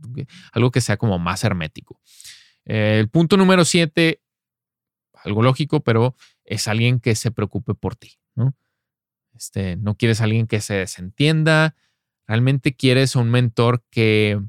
Algo 0.53 0.70
que 0.70 0.81
sea 0.81 0.96
como 0.96 1.18
más 1.18 1.44
hermético 1.44 2.01
el 2.64 3.09
punto 3.09 3.37
número 3.37 3.64
siete, 3.64 4.23
algo 5.14 5.42
lógico, 5.42 5.81
pero 5.81 6.14
es 6.44 6.68
alguien 6.68 7.01
que 7.01 7.14
se 7.14 7.31
preocupe 7.31 7.75
por 7.75 7.96
ti, 7.96 8.18
¿no? 8.35 8.55
Este, 9.35 9.77
no 9.77 9.96
quieres 9.96 10.20
alguien 10.20 10.46
que 10.46 10.61
se 10.61 10.75
desentienda, 10.75 11.75
realmente 12.27 12.75
quieres 12.75 13.16
un 13.16 13.31
mentor 13.31 13.83
que, 13.90 14.40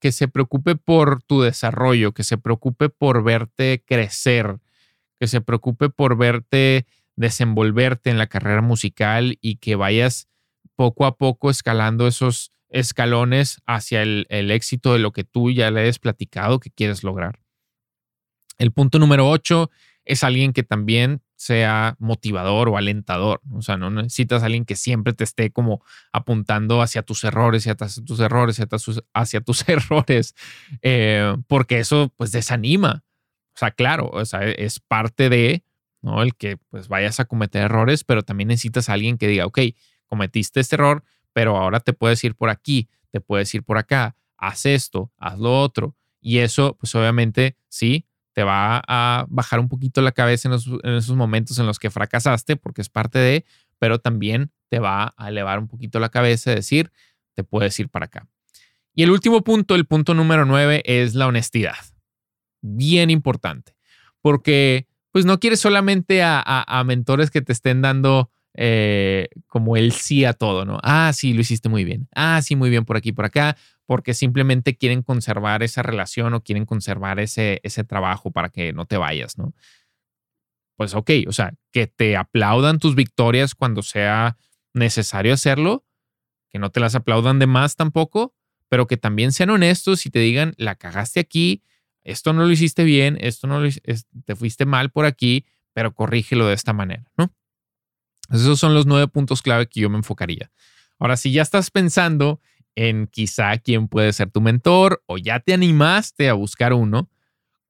que 0.00 0.12
se 0.12 0.28
preocupe 0.28 0.76
por 0.76 1.22
tu 1.22 1.42
desarrollo, 1.42 2.12
que 2.12 2.24
se 2.24 2.38
preocupe 2.38 2.88
por 2.88 3.22
verte 3.22 3.82
crecer, 3.86 4.58
que 5.18 5.26
se 5.26 5.40
preocupe 5.40 5.90
por 5.90 6.16
verte 6.16 6.86
desenvolverte 7.16 8.10
en 8.10 8.18
la 8.18 8.28
carrera 8.28 8.62
musical 8.62 9.38
y 9.40 9.56
que 9.56 9.74
vayas 9.74 10.28
poco 10.76 11.06
a 11.06 11.16
poco 11.16 11.50
escalando 11.50 12.06
esos 12.06 12.52
escalones 12.70 13.60
hacia 13.66 14.02
el, 14.02 14.26
éxito 14.50 14.92
de 14.92 14.98
lo 14.98 15.12
que 15.12 15.24
tú 15.24 15.50
ya 15.50 15.70
le 15.70 15.88
has 15.88 15.98
platicado 15.98 16.60
que 16.60 16.70
quieres 16.70 17.02
lograr. 17.02 17.40
El 18.58 18.72
punto 18.72 18.98
número 18.98 19.28
ocho 19.28 19.70
es 20.04 20.24
alguien 20.24 20.52
que 20.52 20.62
también 20.62 21.22
sea 21.36 21.94
motivador 21.98 22.68
o 22.68 22.76
alentador. 22.76 23.40
O 23.52 23.62
sea, 23.62 23.76
no 23.76 23.90
necesitas 23.90 24.42
alguien 24.42 24.64
que 24.64 24.74
siempre 24.74 25.12
te 25.12 25.22
esté 25.22 25.50
como 25.50 25.82
apuntando 26.12 26.82
hacia 26.82 27.02
tus 27.02 27.22
errores, 27.24 27.66
y 27.66 27.70
hacia 27.70 28.04
tus 28.04 28.18
errores, 28.18 28.60
hacia 29.14 29.40
tus, 29.40 29.68
errores, 29.68 30.34
eh, 30.82 31.36
porque 31.46 31.78
eso 31.78 32.12
pues 32.16 32.32
desanima. 32.32 33.04
O 33.54 33.58
sea, 33.58 33.70
claro, 33.70 34.08
o 34.12 34.24
sea, 34.24 34.44
es 34.44 34.80
parte 34.80 35.28
de, 35.28 35.64
¿no? 36.00 36.22
El 36.22 36.34
que 36.34 36.56
pues 36.56 36.88
vayas 36.88 37.20
a 37.20 37.24
cometer 37.24 37.62
errores, 37.62 38.04
pero 38.04 38.22
también 38.22 38.48
necesitas 38.48 38.88
a 38.88 38.94
alguien 38.94 39.18
que 39.18 39.28
diga, 39.28 39.46
ok, 39.46 39.58
cometiste 40.06 40.60
este 40.60 40.76
error, 40.76 41.04
pero 41.38 41.56
ahora 41.56 41.78
te 41.78 41.92
puedes 41.92 42.24
ir 42.24 42.34
por 42.34 42.50
aquí, 42.50 42.88
te 43.12 43.20
puedes 43.20 43.54
ir 43.54 43.62
por 43.62 43.78
acá, 43.78 44.16
haz 44.36 44.66
esto, 44.66 45.12
haz 45.18 45.38
lo 45.38 45.56
otro. 45.60 45.94
Y 46.20 46.38
eso, 46.38 46.76
pues 46.80 46.92
obviamente, 46.96 47.56
sí, 47.68 48.06
te 48.32 48.42
va 48.42 48.82
a 48.88 49.24
bajar 49.28 49.60
un 49.60 49.68
poquito 49.68 50.02
la 50.02 50.10
cabeza 50.10 50.48
en, 50.48 50.54
esos 50.96 51.14
momentos 51.14 51.56
en 51.60 51.66
los 51.66 51.78
que 51.78 51.90
fracasaste, 51.90 52.56
porque 52.56 52.80
es 52.80 52.88
parte 52.88 53.20
de, 53.20 53.44
pero 53.78 54.00
también 54.00 54.50
te 54.68 54.80
va 54.80 55.14
a 55.16 55.28
elevar 55.28 55.60
un 55.60 55.68
poquito 55.68 56.00
la 56.00 56.08
cabeza 56.08 56.50
decir, 56.52 56.90
te 57.34 57.44
puedes 57.44 57.78
ir 57.78 57.88
para 57.88 58.06
acá. 58.06 58.26
Y 58.92 59.04
el 59.04 59.12
último 59.12 59.44
punto, 59.44 59.76
el 59.76 59.84
punto 59.84 60.14
número 60.14 60.44
nueve, 60.44 60.82
es 60.86 61.14
la 61.14 61.28
honestidad. 61.28 61.78
Bien 62.62 63.10
importante, 63.10 63.76
porque 64.22 64.88
pues 65.12 65.24
no 65.24 65.38
quieres 65.38 65.60
solamente 65.60 66.20
a 66.24 66.82
mentores 66.84 67.30
que 67.30 67.42
te 67.42 67.52
estén 67.52 67.80
dando 67.80 68.28
eh, 68.60 69.28
como 69.46 69.76
el 69.76 69.92
sí 69.92 70.24
a 70.24 70.32
todo, 70.32 70.64
¿no? 70.64 70.80
Ah, 70.82 71.12
sí, 71.14 71.32
lo 71.32 71.42
hiciste 71.42 71.68
muy 71.68 71.84
bien. 71.84 72.08
Ah, 72.12 72.42
sí, 72.42 72.56
muy 72.56 72.70
bien 72.70 72.84
por 72.84 72.96
aquí, 72.96 73.12
por 73.12 73.24
acá, 73.24 73.56
porque 73.86 74.14
simplemente 74.14 74.76
quieren 74.76 75.02
conservar 75.02 75.62
esa 75.62 75.84
relación 75.84 76.34
o 76.34 76.42
quieren 76.42 76.66
conservar 76.66 77.20
ese, 77.20 77.60
ese 77.62 77.84
trabajo 77.84 78.32
para 78.32 78.48
que 78.48 78.72
no 78.72 78.84
te 78.84 78.96
vayas, 78.96 79.38
¿no? 79.38 79.54
Pues 80.76 80.94
ok, 80.94 81.10
o 81.28 81.32
sea, 81.32 81.54
que 81.70 81.86
te 81.86 82.16
aplaudan 82.16 82.80
tus 82.80 82.96
victorias 82.96 83.54
cuando 83.54 83.82
sea 83.82 84.36
necesario 84.74 85.34
hacerlo, 85.34 85.84
que 86.50 86.58
no 86.58 86.70
te 86.70 86.80
las 86.80 86.96
aplaudan 86.96 87.38
de 87.38 87.46
más 87.46 87.76
tampoco, 87.76 88.34
pero 88.68 88.88
que 88.88 88.96
también 88.96 89.30
sean 89.30 89.50
honestos 89.50 90.04
y 90.04 90.10
te 90.10 90.18
digan, 90.18 90.54
la 90.56 90.74
cagaste 90.74 91.20
aquí, 91.20 91.62
esto 92.02 92.32
no 92.32 92.42
lo 92.44 92.50
hiciste 92.50 92.82
bien, 92.82 93.18
esto 93.20 93.46
no 93.46 93.60
lo, 93.60 93.68
te 94.24 94.34
fuiste 94.34 94.66
mal 94.66 94.90
por 94.90 95.04
aquí, 95.04 95.46
pero 95.74 95.94
corrígelo 95.94 96.48
de 96.48 96.54
esta 96.54 96.72
manera, 96.72 97.04
¿no? 97.16 97.32
Esos 98.30 98.58
son 98.58 98.74
los 98.74 98.86
nueve 98.86 99.08
puntos 99.08 99.42
clave 99.42 99.68
que 99.68 99.80
yo 99.80 99.90
me 99.90 99.96
enfocaría. 99.96 100.50
Ahora, 100.98 101.16
si 101.16 101.32
ya 101.32 101.42
estás 101.42 101.70
pensando 101.70 102.40
en 102.74 103.06
quizá 103.06 103.56
quién 103.58 103.88
puede 103.88 104.12
ser 104.12 104.30
tu 104.30 104.40
mentor 104.40 105.02
o 105.06 105.18
ya 105.18 105.40
te 105.40 105.54
animaste 105.54 106.28
a 106.28 106.34
buscar 106.34 106.72
uno, 106.72 107.08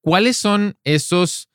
¿cuáles 0.00 0.36
son 0.36 0.76
esos 0.84 1.48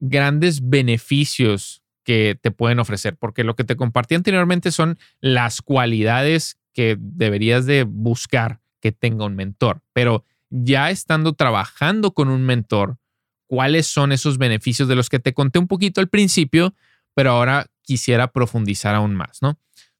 grandes 0.00 0.68
beneficios 0.68 1.82
que 2.04 2.38
te 2.40 2.50
pueden 2.50 2.78
ofrecer? 2.78 3.16
Porque 3.16 3.44
lo 3.44 3.56
que 3.56 3.64
te 3.64 3.76
compartí 3.76 4.14
anteriormente 4.14 4.70
son 4.70 4.98
las 5.20 5.62
cualidades 5.62 6.58
que 6.72 6.96
deberías 6.98 7.66
de 7.66 7.84
buscar 7.84 8.60
que 8.80 8.92
tenga 8.92 9.24
un 9.24 9.36
mentor, 9.36 9.82
pero 9.92 10.24
ya 10.50 10.90
estando 10.90 11.34
trabajando 11.34 12.12
con 12.12 12.28
un 12.28 12.42
mentor, 12.42 12.98
¿cuáles 13.46 13.86
son 13.86 14.12
esos 14.12 14.38
beneficios 14.38 14.88
de 14.88 14.96
los 14.96 15.08
que 15.08 15.18
te 15.18 15.34
conté 15.34 15.58
un 15.58 15.68
poquito 15.68 16.00
al 16.00 16.08
principio? 16.08 16.74
Pero 17.14 17.30
ahora 17.30 17.66
quisiera 17.82 18.32
profundizar 18.32 18.94
aún 18.94 19.14
más, 19.14 19.42
¿no? 19.42 19.58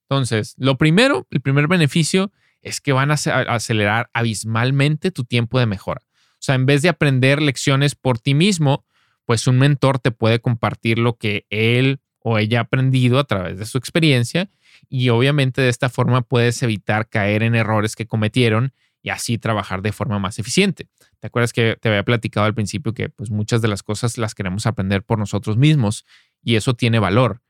Entonces, 0.08 0.54
lo 0.58 0.76
primero, 0.76 1.26
el 1.30 1.40
primer 1.40 1.68
beneficio 1.68 2.32
es 2.60 2.80
que 2.80 2.92
van 2.92 3.10
a 3.10 3.14
acelerar 3.14 4.10
abismalmente 4.12 5.10
tu 5.10 5.24
tiempo 5.24 5.58
de 5.58 5.66
mejora. 5.66 6.02
O 6.04 6.44
sea, 6.44 6.54
en 6.54 6.66
vez 6.66 6.82
de 6.82 6.88
aprender 6.88 7.40
lecciones 7.40 7.94
por 7.94 8.18
ti 8.18 8.34
mismo, 8.34 8.84
pues 9.24 9.46
un 9.46 9.58
mentor 9.58 9.98
te 9.98 10.10
puede 10.10 10.40
compartir 10.40 10.98
lo 10.98 11.16
que 11.16 11.46
él 11.50 12.00
o 12.18 12.38
ella 12.38 12.58
ha 12.58 12.62
aprendido 12.62 13.18
a 13.18 13.24
través 13.24 13.58
de 13.58 13.66
su 13.66 13.78
experiencia 13.78 14.50
y 14.88 15.08
obviamente 15.08 15.60
de 15.60 15.68
esta 15.68 15.88
forma 15.88 16.22
puedes 16.22 16.62
evitar 16.62 17.08
caer 17.08 17.42
en 17.42 17.54
errores 17.54 17.96
que 17.96 18.06
cometieron 18.06 18.72
y 19.02 19.10
así 19.10 19.38
trabajar 19.38 19.82
de 19.82 19.92
forma 19.92 20.18
más 20.18 20.38
eficiente. 20.38 20.88
¿Te 21.18 21.26
acuerdas 21.26 21.52
que 21.52 21.76
te 21.80 21.88
había 21.88 22.04
platicado 22.04 22.46
al 22.46 22.54
principio 22.54 22.94
que 22.94 23.08
pues 23.08 23.30
muchas 23.30 23.62
de 23.62 23.68
las 23.68 23.82
cosas 23.82 24.18
las 24.18 24.34
queremos 24.34 24.66
aprender 24.66 25.02
por 25.02 25.18
nosotros 25.18 25.56
mismos 25.56 26.04
y 26.42 26.56
eso 26.56 26.74
tiene 26.74 26.98
valor? 26.98 27.40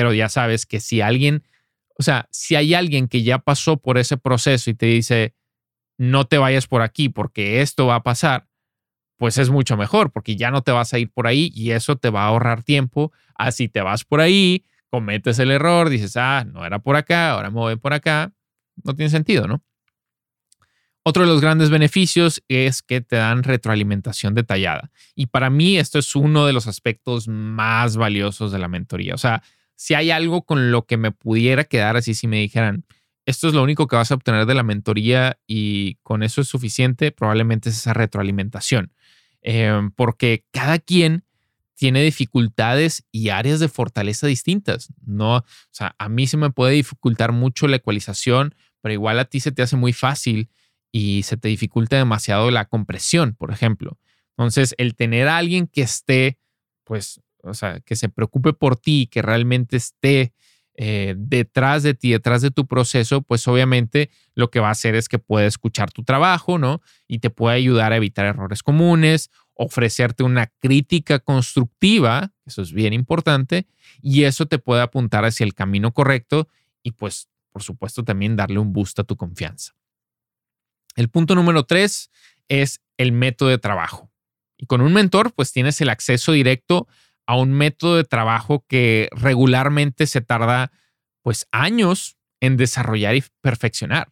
Pero 0.00 0.14
ya 0.14 0.30
sabes 0.30 0.64
que 0.64 0.80
si 0.80 1.02
alguien, 1.02 1.44
o 1.98 2.02
sea, 2.02 2.26
si 2.30 2.56
hay 2.56 2.72
alguien 2.72 3.06
que 3.06 3.22
ya 3.22 3.38
pasó 3.38 3.76
por 3.76 3.98
ese 3.98 4.16
proceso 4.16 4.70
y 4.70 4.74
te 4.74 4.86
dice, 4.86 5.34
no 5.98 6.24
te 6.24 6.38
vayas 6.38 6.66
por 6.66 6.80
aquí 6.80 7.10
porque 7.10 7.60
esto 7.60 7.84
va 7.84 7.96
a 7.96 8.02
pasar, 8.02 8.48
pues 9.18 9.36
es 9.36 9.50
mucho 9.50 9.76
mejor 9.76 10.10
porque 10.10 10.36
ya 10.36 10.50
no 10.50 10.62
te 10.62 10.72
vas 10.72 10.94
a 10.94 10.98
ir 10.98 11.10
por 11.12 11.26
ahí 11.26 11.52
y 11.54 11.72
eso 11.72 11.96
te 11.96 12.08
va 12.08 12.22
a 12.22 12.28
ahorrar 12.28 12.62
tiempo. 12.62 13.12
Así 13.34 13.68
te 13.68 13.82
vas 13.82 14.04
por 14.04 14.22
ahí, 14.22 14.64
cometes 14.88 15.38
el 15.38 15.50
error, 15.50 15.90
dices, 15.90 16.16
ah, 16.16 16.46
no 16.50 16.64
era 16.64 16.78
por 16.78 16.96
acá, 16.96 17.32
ahora 17.32 17.50
me 17.50 17.56
voy 17.56 17.76
por 17.76 17.92
acá, 17.92 18.32
no 18.82 18.96
tiene 18.96 19.10
sentido, 19.10 19.46
¿no? 19.46 19.62
Otro 21.02 21.24
de 21.24 21.28
los 21.28 21.42
grandes 21.42 21.68
beneficios 21.68 22.42
es 22.48 22.80
que 22.80 23.02
te 23.02 23.16
dan 23.16 23.42
retroalimentación 23.42 24.32
detallada. 24.32 24.90
Y 25.14 25.26
para 25.26 25.50
mí 25.50 25.76
esto 25.76 25.98
es 25.98 26.16
uno 26.16 26.46
de 26.46 26.54
los 26.54 26.66
aspectos 26.66 27.28
más 27.28 27.98
valiosos 27.98 28.50
de 28.50 28.58
la 28.58 28.68
mentoría. 28.68 29.14
O 29.14 29.18
sea, 29.18 29.42
si 29.80 29.94
hay 29.94 30.10
algo 30.10 30.42
con 30.42 30.70
lo 30.72 30.84
que 30.84 30.98
me 30.98 31.10
pudiera 31.10 31.64
quedar 31.64 31.96
así, 31.96 32.12
si 32.12 32.28
me 32.28 32.36
dijeran, 32.36 32.84
esto 33.24 33.48
es 33.48 33.54
lo 33.54 33.62
único 33.62 33.86
que 33.86 33.96
vas 33.96 34.10
a 34.10 34.14
obtener 34.14 34.44
de 34.44 34.54
la 34.54 34.62
mentoría 34.62 35.40
y 35.46 35.94
con 36.02 36.22
eso 36.22 36.42
es 36.42 36.48
suficiente, 36.48 37.12
probablemente 37.12 37.70
es 37.70 37.78
esa 37.78 37.94
retroalimentación. 37.94 38.92
Em, 39.40 39.90
porque 39.90 40.44
cada 40.50 40.80
quien 40.80 41.24
tiene 41.76 42.02
dificultades 42.02 43.06
y 43.10 43.30
áreas 43.30 43.58
de 43.58 43.68
fortaleza 43.68 44.26
distintas. 44.26 44.92
No, 45.00 45.36
o 45.36 45.44
sea, 45.70 45.94
a 45.98 46.10
mí 46.10 46.26
se 46.26 46.36
me 46.36 46.50
puede 46.50 46.74
dificultar 46.74 47.32
mucho 47.32 47.66
la 47.66 47.76
ecualización, 47.76 48.54
pero 48.82 48.92
igual 48.92 49.18
a 49.18 49.24
ti 49.24 49.40
se 49.40 49.50
te 49.50 49.62
hace 49.62 49.76
muy 49.76 49.94
fácil 49.94 50.50
y 50.92 51.22
se 51.22 51.38
te 51.38 51.48
dificulta 51.48 51.96
demasiado 51.96 52.50
la 52.50 52.66
compresión, 52.66 53.34
por 53.34 53.50
ejemplo. 53.50 53.98
Entonces, 54.36 54.74
el 54.76 54.94
tener 54.94 55.26
a 55.26 55.38
alguien 55.38 55.68
que 55.68 55.80
esté, 55.80 56.38
pues, 56.84 57.22
o 57.42 57.54
sea, 57.54 57.80
que 57.80 57.96
se 57.96 58.08
preocupe 58.08 58.52
por 58.52 58.76
ti, 58.76 59.08
que 59.10 59.22
realmente 59.22 59.76
esté 59.76 60.32
eh, 60.74 61.14
detrás 61.18 61.82
de 61.82 61.94
ti, 61.94 62.12
detrás 62.12 62.42
de 62.42 62.50
tu 62.50 62.66
proceso, 62.66 63.22
pues 63.22 63.46
obviamente 63.48 64.10
lo 64.34 64.50
que 64.50 64.60
va 64.60 64.68
a 64.68 64.72
hacer 64.72 64.94
es 64.94 65.08
que 65.08 65.18
puede 65.18 65.46
escuchar 65.46 65.90
tu 65.92 66.04
trabajo, 66.04 66.58
¿no? 66.58 66.80
Y 67.06 67.18
te 67.18 67.28
puede 67.28 67.56
ayudar 67.56 67.92
a 67.92 67.96
evitar 67.96 68.24
errores 68.24 68.62
comunes, 68.62 69.30
ofrecerte 69.54 70.22
una 70.22 70.46
crítica 70.58 71.18
constructiva, 71.18 72.32
eso 72.46 72.62
es 72.62 72.72
bien 72.72 72.94
importante, 72.94 73.66
y 74.00 74.24
eso 74.24 74.46
te 74.46 74.58
puede 74.58 74.80
apuntar 74.80 75.24
hacia 75.24 75.44
el 75.44 75.54
camino 75.54 75.92
correcto 75.92 76.48
y 76.82 76.92
pues, 76.92 77.28
por 77.50 77.62
supuesto, 77.62 78.04
también 78.04 78.36
darle 78.36 78.58
un 78.58 78.72
boost 78.72 79.00
a 79.00 79.04
tu 79.04 79.16
confianza. 79.16 79.74
El 80.96 81.08
punto 81.10 81.34
número 81.34 81.64
tres 81.64 82.10
es 82.48 82.80
el 82.96 83.12
método 83.12 83.50
de 83.50 83.58
trabajo. 83.58 84.10
Y 84.56 84.66
con 84.66 84.80
un 84.80 84.92
mentor, 84.92 85.32
pues 85.32 85.52
tienes 85.52 85.80
el 85.80 85.88
acceso 85.88 86.32
directo 86.32 86.86
a 87.30 87.36
un 87.36 87.52
método 87.52 87.94
de 87.94 88.02
trabajo 88.02 88.64
que 88.66 89.08
regularmente 89.12 90.08
se 90.08 90.20
tarda 90.20 90.72
pues 91.22 91.46
años 91.52 92.16
en 92.40 92.56
desarrollar 92.56 93.14
y 93.14 93.22
perfeccionar. 93.40 94.08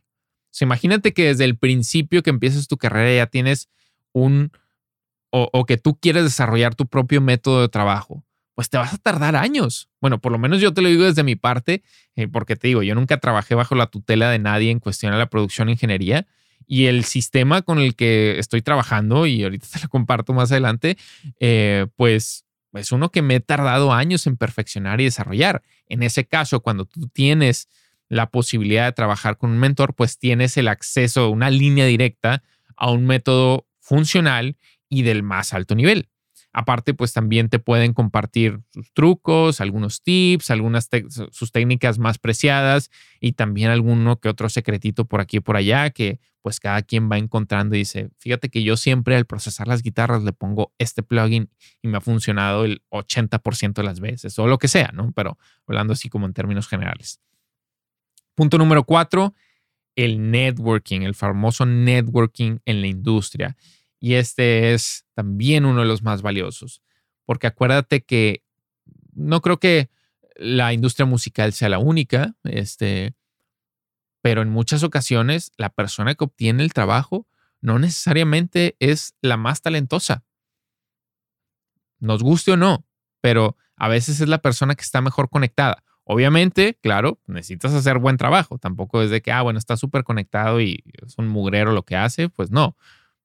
imagínate 0.60 1.12
que 1.12 1.24
desde 1.24 1.44
el 1.44 1.58
principio 1.58 2.22
que 2.22 2.30
empiezas 2.30 2.68
tu 2.68 2.76
carrera 2.76 3.12
ya 3.16 3.26
tienes 3.26 3.68
un, 4.12 4.52
o, 5.30 5.66
que 5.66 5.78
tú 5.78 5.98
quieres 5.98 6.22
desarrollar 6.22 6.76
tu 6.76 6.86
propio 6.86 7.20
método 7.20 7.62
de 7.62 7.68
trabajo, 7.68 8.24
pues 8.54 8.70
te 8.70 8.78
vas 8.78 8.94
a 8.94 8.98
tardar 8.98 9.34
años. 9.34 9.88
Bueno, 10.00 10.20
por 10.20 10.30
lo 10.30 10.38
menos 10.38 10.60
yo 10.60 10.72
te 10.72 10.80
lo 10.80 10.88
digo 10.88 11.02
desde 11.02 11.24
mi 11.24 11.34
parte, 11.34 11.82
eh, 12.14 12.28
porque 12.28 12.54
te 12.54 12.68
digo, 12.68 12.84
yo 12.84 12.94
nunca 12.94 13.18
trabajé 13.18 13.56
bajo 13.56 13.74
la 13.74 13.86
tutela 13.86 14.30
de 14.30 14.38
nadie 14.38 14.70
en 14.70 14.78
cuestión 14.78 15.10
de 15.10 15.18
la 15.18 15.28
producción 15.28 15.68
e 15.68 15.72
ingeniería, 15.72 16.28
y 16.68 16.84
el 16.84 17.02
sistema 17.02 17.62
con 17.62 17.80
el 17.80 17.96
que 17.96 18.38
estoy 18.38 18.62
trabajando, 18.62 19.26
y 19.26 19.42
ahorita 19.42 19.66
te 19.72 19.80
lo 19.80 19.88
comparto 19.88 20.34
más 20.34 20.52
adelante, 20.52 20.96
eh, 21.40 21.88
pues 21.96 22.44
es 22.74 22.92
uno 22.92 23.10
que 23.10 23.22
me 23.22 23.36
he 23.36 23.40
tardado 23.40 23.92
años 23.92 24.26
en 24.26 24.36
perfeccionar 24.36 25.00
y 25.00 25.04
desarrollar. 25.04 25.62
En 25.86 26.02
ese 26.02 26.26
caso, 26.26 26.60
cuando 26.60 26.84
tú 26.84 27.08
tienes 27.08 27.68
la 28.08 28.30
posibilidad 28.30 28.86
de 28.86 28.92
trabajar 28.92 29.38
con 29.38 29.50
un 29.50 29.58
mentor, 29.58 29.94
pues 29.94 30.18
tienes 30.18 30.56
el 30.56 30.68
acceso, 30.68 31.30
una 31.30 31.50
línea 31.50 31.86
directa 31.86 32.42
a 32.76 32.90
un 32.90 33.06
método 33.06 33.66
funcional 33.80 34.56
y 34.88 35.02
del 35.02 35.22
más 35.22 35.54
alto 35.54 35.74
nivel. 35.74 36.08
Aparte, 36.52 36.94
pues 36.94 37.12
también 37.12 37.48
te 37.50 37.58
pueden 37.58 37.92
compartir 37.92 38.60
sus 38.72 38.92
trucos, 38.92 39.60
algunos 39.60 40.02
tips, 40.02 40.50
algunas 40.50 40.88
sus 41.30 41.52
técnicas 41.52 41.98
más 41.98 42.18
preciadas 42.18 42.90
y 43.20 43.32
también 43.32 43.70
alguno 43.70 44.18
que 44.18 44.28
otro 44.28 44.48
secretito 44.48 45.04
por 45.04 45.20
aquí 45.20 45.36
y 45.36 45.40
por 45.40 45.56
allá 45.56 45.90
que 45.90 46.20
pues 46.40 46.60
cada 46.60 46.80
quien 46.82 47.10
va 47.10 47.18
encontrando 47.18 47.74
y 47.74 47.80
dice, 47.80 48.10
fíjate 48.18 48.48
que 48.48 48.62
yo 48.62 48.76
siempre 48.76 49.16
al 49.16 49.26
procesar 49.26 49.68
las 49.68 49.82
guitarras 49.82 50.22
le 50.22 50.32
pongo 50.32 50.72
este 50.78 51.02
plugin 51.02 51.50
y 51.82 51.88
me 51.88 51.98
ha 51.98 52.00
funcionado 52.00 52.64
el 52.64 52.82
80% 52.90 53.74
de 53.74 53.82
las 53.82 54.00
veces 54.00 54.38
o 54.38 54.46
lo 54.46 54.58
que 54.58 54.68
sea, 54.68 54.90
¿no? 54.94 55.12
Pero 55.12 55.36
hablando 55.66 55.92
así 55.92 56.08
como 56.08 56.26
en 56.26 56.32
términos 56.32 56.66
generales. 56.66 57.20
Punto 58.34 58.56
número 58.56 58.84
cuatro, 58.84 59.34
el 59.96 60.30
networking, 60.30 61.02
el 61.02 61.14
famoso 61.14 61.66
networking 61.66 62.58
en 62.64 62.80
la 62.80 62.86
industria. 62.86 63.56
Y 64.00 64.14
este 64.14 64.74
es 64.74 65.06
también 65.14 65.64
uno 65.64 65.80
de 65.80 65.86
los 65.86 66.02
más 66.02 66.22
valiosos, 66.22 66.82
porque 67.24 67.46
acuérdate 67.46 68.02
que 68.02 68.42
no 69.12 69.40
creo 69.40 69.58
que 69.58 69.90
la 70.36 70.72
industria 70.72 71.04
musical 71.04 71.52
sea 71.52 71.68
la 71.68 71.78
única, 71.78 72.36
este, 72.44 73.14
pero 74.22 74.42
en 74.42 74.50
muchas 74.50 74.84
ocasiones 74.84 75.52
la 75.56 75.70
persona 75.70 76.14
que 76.14 76.24
obtiene 76.24 76.62
el 76.62 76.72
trabajo 76.72 77.26
no 77.60 77.78
necesariamente 77.78 78.76
es 78.78 79.14
la 79.20 79.36
más 79.36 79.62
talentosa. 79.62 80.24
Nos 81.98 82.22
guste 82.22 82.52
o 82.52 82.56
no, 82.56 82.86
pero 83.20 83.56
a 83.76 83.88
veces 83.88 84.20
es 84.20 84.28
la 84.28 84.38
persona 84.38 84.76
que 84.76 84.82
está 84.82 85.00
mejor 85.00 85.28
conectada. 85.28 85.82
Obviamente, 86.04 86.78
claro, 86.80 87.20
necesitas 87.26 87.74
hacer 87.74 87.98
buen 87.98 88.16
trabajo. 88.16 88.58
Tampoco 88.58 89.02
es 89.02 89.10
de 89.10 89.20
que, 89.20 89.30
ah, 89.30 89.42
bueno, 89.42 89.58
está 89.58 89.76
súper 89.76 90.04
conectado 90.04 90.60
y 90.60 90.82
es 91.06 91.18
un 91.18 91.28
mugrero 91.28 91.72
lo 91.72 91.82
que 91.82 91.96
hace. 91.96 92.28
Pues 92.30 92.50
no. 92.50 92.76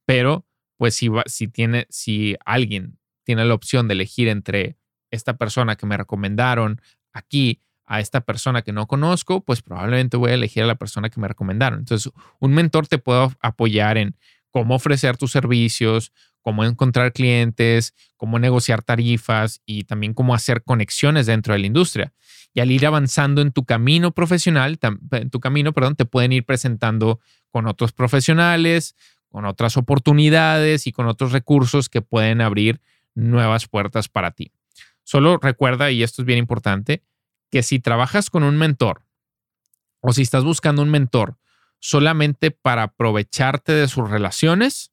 Pero 0.05 0.45
pues 0.77 0.95
si, 0.95 1.09
si, 1.25 1.47
tiene, 1.47 1.87
si 1.89 2.35
alguien 2.45 2.97
tiene 3.23 3.45
la 3.45 3.53
opción 3.53 3.87
de 3.87 3.93
elegir 3.93 4.27
entre 4.27 4.77
esta 5.11 5.37
persona 5.37 5.75
que 5.75 5.85
me 5.85 5.97
recomendaron 5.97 6.81
aquí 7.13 7.61
a 7.85 7.99
esta 7.99 8.21
persona 8.21 8.61
que 8.61 8.71
no 8.71 8.87
conozco, 8.87 9.43
pues 9.43 9.61
probablemente 9.61 10.17
voy 10.17 10.31
a 10.31 10.35
elegir 10.35 10.63
a 10.63 10.67
la 10.67 10.75
persona 10.75 11.09
que 11.09 11.19
me 11.19 11.27
recomendaron. 11.27 11.79
Entonces, 11.79 12.11
un 12.39 12.53
mentor 12.53 12.87
te 12.87 12.97
puede 12.97 13.29
apoyar 13.41 13.97
en 13.97 14.15
cómo 14.49 14.75
ofrecer 14.75 15.17
tus 15.17 15.31
servicios, 15.31 16.11
cómo 16.41 16.63
encontrar 16.63 17.13
clientes, 17.13 17.93
cómo 18.17 18.39
negociar 18.39 18.83
tarifas 18.83 19.61
y 19.65 19.83
también 19.83 20.13
cómo 20.13 20.35
hacer 20.35 20.63
conexiones 20.63 21.25
dentro 21.25 21.53
de 21.53 21.59
la 21.59 21.67
industria. 21.67 22.13
Y 22.53 22.59
al 22.59 22.71
ir 22.71 22.85
avanzando 22.85 23.41
en 23.41 23.51
tu 23.51 23.65
camino 23.65 24.11
profesional, 24.11 24.77
en 25.11 25.29
tu 25.29 25.39
camino, 25.39 25.73
perdón, 25.73 25.95
te 25.95 26.05
pueden 26.05 26.33
ir 26.33 26.45
presentando 26.45 27.19
con 27.49 27.65
otros 27.67 27.93
profesionales, 27.93 28.95
con 29.33 29.45
otras 29.45 29.77
oportunidades 29.77 30.85
y 30.85 30.91
con 30.91 31.07
otros 31.07 31.31
recursos 31.31 31.89
que 31.89 32.03
pueden 32.03 32.39
abrir 32.39 32.79
nuevas 33.15 33.67
puertas 33.67 34.07
para 34.07 34.29
ti. 34.29 34.51
Solo 35.01 35.37
recuerda, 35.37 35.89
y 35.89 36.03
esto 36.03 36.21
es 36.21 36.27
bien 36.27 36.37
importante, 36.37 37.01
que 37.49 37.63
si 37.63 37.79
trabajas 37.79 38.29
con 38.29 38.43
un 38.43 38.59
mentor 38.59 39.01
o 40.01 40.13
si 40.13 40.21
estás 40.21 40.43
buscando 40.43 40.83
un 40.83 40.91
mentor 40.91 41.39
solamente 41.79 42.51
para 42.51 42.83
aprovecharte 42.83 43.71
de 43.71 43.87
sus 43.87 44.07
relaciones, 44.07 44.91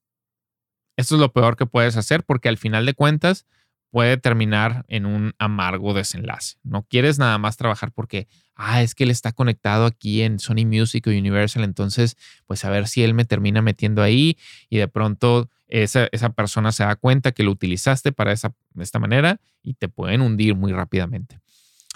esto 0.97 1.17
es 1.17 1.21
lo 1.21 1.35
peor 1.35 1.57
que 1.57 1.67
puedes 1.67 1.99
hacer 1.99 2.25
porque 2.25 2.49
al 2.49 2.57
final 2.57 2.87
de 2.87 2.95
cuentas 2.95 3.45
puede 3.91 4.17
terminar 4.17 4.85
en 4.89 5.05
un 5.05 5.35
amargo 5.39 5.95
desenlace. 5.95 6.57
No 6.63 6.83
quieres 6.83 7.19
nada 7.19 7.39
más 7.39 7.57
trabajar 7.57 7.93
porque, 7.93 8.29
ah, 8.55 8.83
es 8.83 8.95
que 8.95 9.05
él 9.05 9.11
está 9.11 9.33
conectado 9.33 9.85
aquí 9.87 10.23
en 10.23 10.39
Sony 10.39 10.65
Music 10.65 11.07
o 11.07 11.11
Universal, 11.11 11.65
entonces, 11.65 12.17
pues 12.47 12.65
a 12.65 12.71
ver 12.71 12.89
si 12.89 13.03
él 13.03 13.15
me 13.15 13.25
termina 13.25 13.63
metiendo 13.63 14.03
ahí 14.03 14.39
y 14.69 14.79
de 14.79 14.89
pronto 14.89 15.51
esa, 15.67 16.09
esa 16.13 16.31
persona 16.31 16.73
se 16.73 16.85
da 16.85 16.97
cuenta 16.97 17.33
que 17.33 17.43
lo 17.43 17.51
utilizaste 17.51 18.13
para 18.13 18.33
esa, 18.33 18.55
esta 18.79 18.99
manera 18.99 19.41
y 19.63 19.75
te 19.75 19.89
pueden 19.89 20.21
hundir 20.21 20.55
muy 20.55 20.73
rápidamente. 20.73 21.41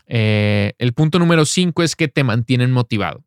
Eh, 0.07 0.75
el 0.79 0.93
punto 0.93 1.19
número 1.19 1.45
cinco 1.47 1.83
es 1.83 1.97
que 1.97 2.09
te 2.09 2.25
mantienen 2.25 2.73
motivado. 2.73 3.25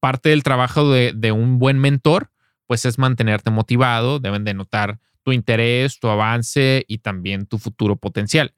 Parte 0.00 0.28
del 0.30 0.42
trabajo 0.42 0.90
de, 0.90 1.12
de 1.14 1.32
un 1.32 1.58
buen 1.58 1.78
mentor, 1.78 2.30
pues 2.66 2.84
es 2.84 2.98
mantenerte 2.98 3.50
motivado, 3.50 4.20
deben 4.20 4.44
de 4.44 4.54
notar 4.54 5.00
tu 5.24 5.32
interés, 5.32 5.98
tu 5.98 6.08
avance 6.08 6.84
y 6.86 6.98
también 6.98 7.46
tu 7.46 7.58
futuro 7.58 7.96
potencial. 7.96 8.54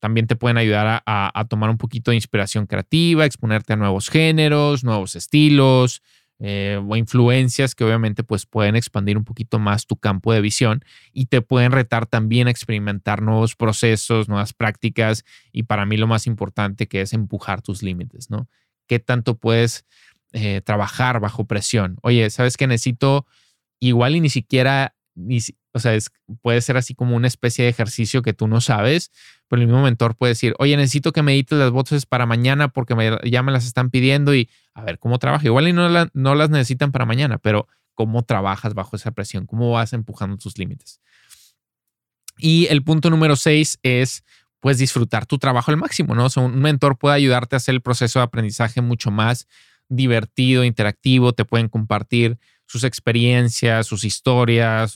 También 0.00 0.26
te 0.26 0.36
pueden 0.36 0.58
ayudar 0.58 1.02
a, 1.06 1.44
tomar 1.48 1.70
un 1.70 1.78
poquito 1.78 2.10
de 2.10 2.16
inspiración 2.16 2.66
creativa, 2.66 3.24
exponerte 3.24 3.72
a 3.72 3.76
nuevos 3.76 4.08
géneros, 4.08 4.84
nuevos 4.84 5.16
estilos 5.16 6.02
eh, 6.38 6.80
o 6.86 6.96
influencias 6.96 7.74
que 7.74 7.82
obviamente 7.82 8.22
pues 8.22 8.46
pueden 8.46 8.76
expandir 8.76 9.18
un 9.18 9.24
poquito 9.24 9.58
más 9.58 9.86
tu 9.86 9.96
campo 9.96 10.32
de 10.32 10.40
visión 10.40 10.84
y 11.12 11.26
te 11.26 11.42
pueden 11.42 11.72
retar 11.72 12.06
también 12.06 12.46
a 12.46 12.52
experimentar 12.52 13.22
nuevos 13.22 13.56
procesos, 13.56 14.28
nuevas 14.28 14.52
prácticas 14.52 15.24
y 15.50 15.64
para 15.64 15.84
mí 15.84 15.96
lo 15.96 16.06
más 16.06 16.28
importante 16.28 16.86
que 16.86 17.00
es 17.00 17.12
empujar 17.12 17.60
tus 17.60 17.82
límites, 17.82 18.30
¿no? 18.30 18.48
¿Qué 18.86 19.00
tanto 19.00 19.36
puedes 19.36 19.84
eh, 20.32 20.60
trabajar 20.64 21.18
bajo 21.18 21.46
presión? 21.46 21.98
Oye, 22.02 22.30
¿sabes 22.30 22.56
que 22.56 22.68
necesito 22.68 23.26
igual 23.80 24.14
y 24.14 24.20
ni 24.20 24.30
siquiera 24.30 24.94
o 25.72 25.78
sea, 25.78 25.98
puede 26.42 26.60
ser 26.60 26.76
así 26.76 26.94
como 26.94 27.16
una 27.16 27.26
especie 27.26 27.64
de 27.64 27.70
ejercicio 27.70 28.22
que 28.22 28.32
tú 28.32 28.48
no 28.48 28.60
sabes, 28.60 29.10
pero 29.48 29.60
el 29.60 29.68
mismo 29.68 29.82
mentor 29.82 30.16
puede 30.16 30.32
decir, 30.32 30.54
oye, 30.58 30.76
necesito 30.76 31.12
que 31.12 31.22
me 31.22 31.32
edites 31.32 31.58
las 31.58 31.70
voces 31.70 32.06
para 32.06 32.26
mañana 32.26 32.68
porque 32.68 32.94
ya 33.24 33.42
me 33.42 33.52
las 33.52 33.66
están 33.66 33.90
pidiendo 33.90 34.34
y 34.34 34.48
a 34.74 34.84
ver 34.84 34.98
cómo 34.98 35.18
trabaja. 35.18 35.46
Igual 35.46 35.68
y 35.68 35.72
no, 35.72 35.88
no 36.12 36.34
las 36.34 36.50
necesitan 36.50 36.92
para 36.92 37.06
mañana, 37.06 37.38
pero 37.38 37.66
cómo 37.94 38.22
trabajas 38.22 38.74
bajo 38.74 38.96
esa 38.96 39.10
presión, 39.10 39.46
cómo 39.46 39.72
vas 39.72 39.92
empujando 39.92 40.36
tus 40.36 40.56
límites. 40.58 41.00
Y 42.38 42.66
el 42.66 42.84
punto 42.84 43.10
número 43.10 43.34
seis 43.34 43.78
es, 43.82 44.24
puedes 44.60 44.78
disfrutar 44.78 45.26
tu 45.26 45.38
trabajo 45.38 45.70
al 45.70 45.76
máximo, 45.76 46.14
¿no? 46.14 46.26
O 46.26 46.40
un 46.40 46.60
mentor 46.60 46.96
puede 46.96 47.16
ayudarte 47.16 47.56
a 47.56 47.58
hacer 47.58 47.74
el 47.74 47.80
proceso 47.80 48.20
de 48.20 48.24
aprendizaje 48.24 48.80
mucho 48.80 49.10
más 49.10 49.48
divertido, 49.88 50.64
interactivo, 50.64 51.32
te 51.32 51.44
pueden 51.44 51.68
compartir 51.68 52.38
sus 52.68 52.84
experiencias, 52.84 53.86
sus 53.86 54.04
historias, 54.04 54.94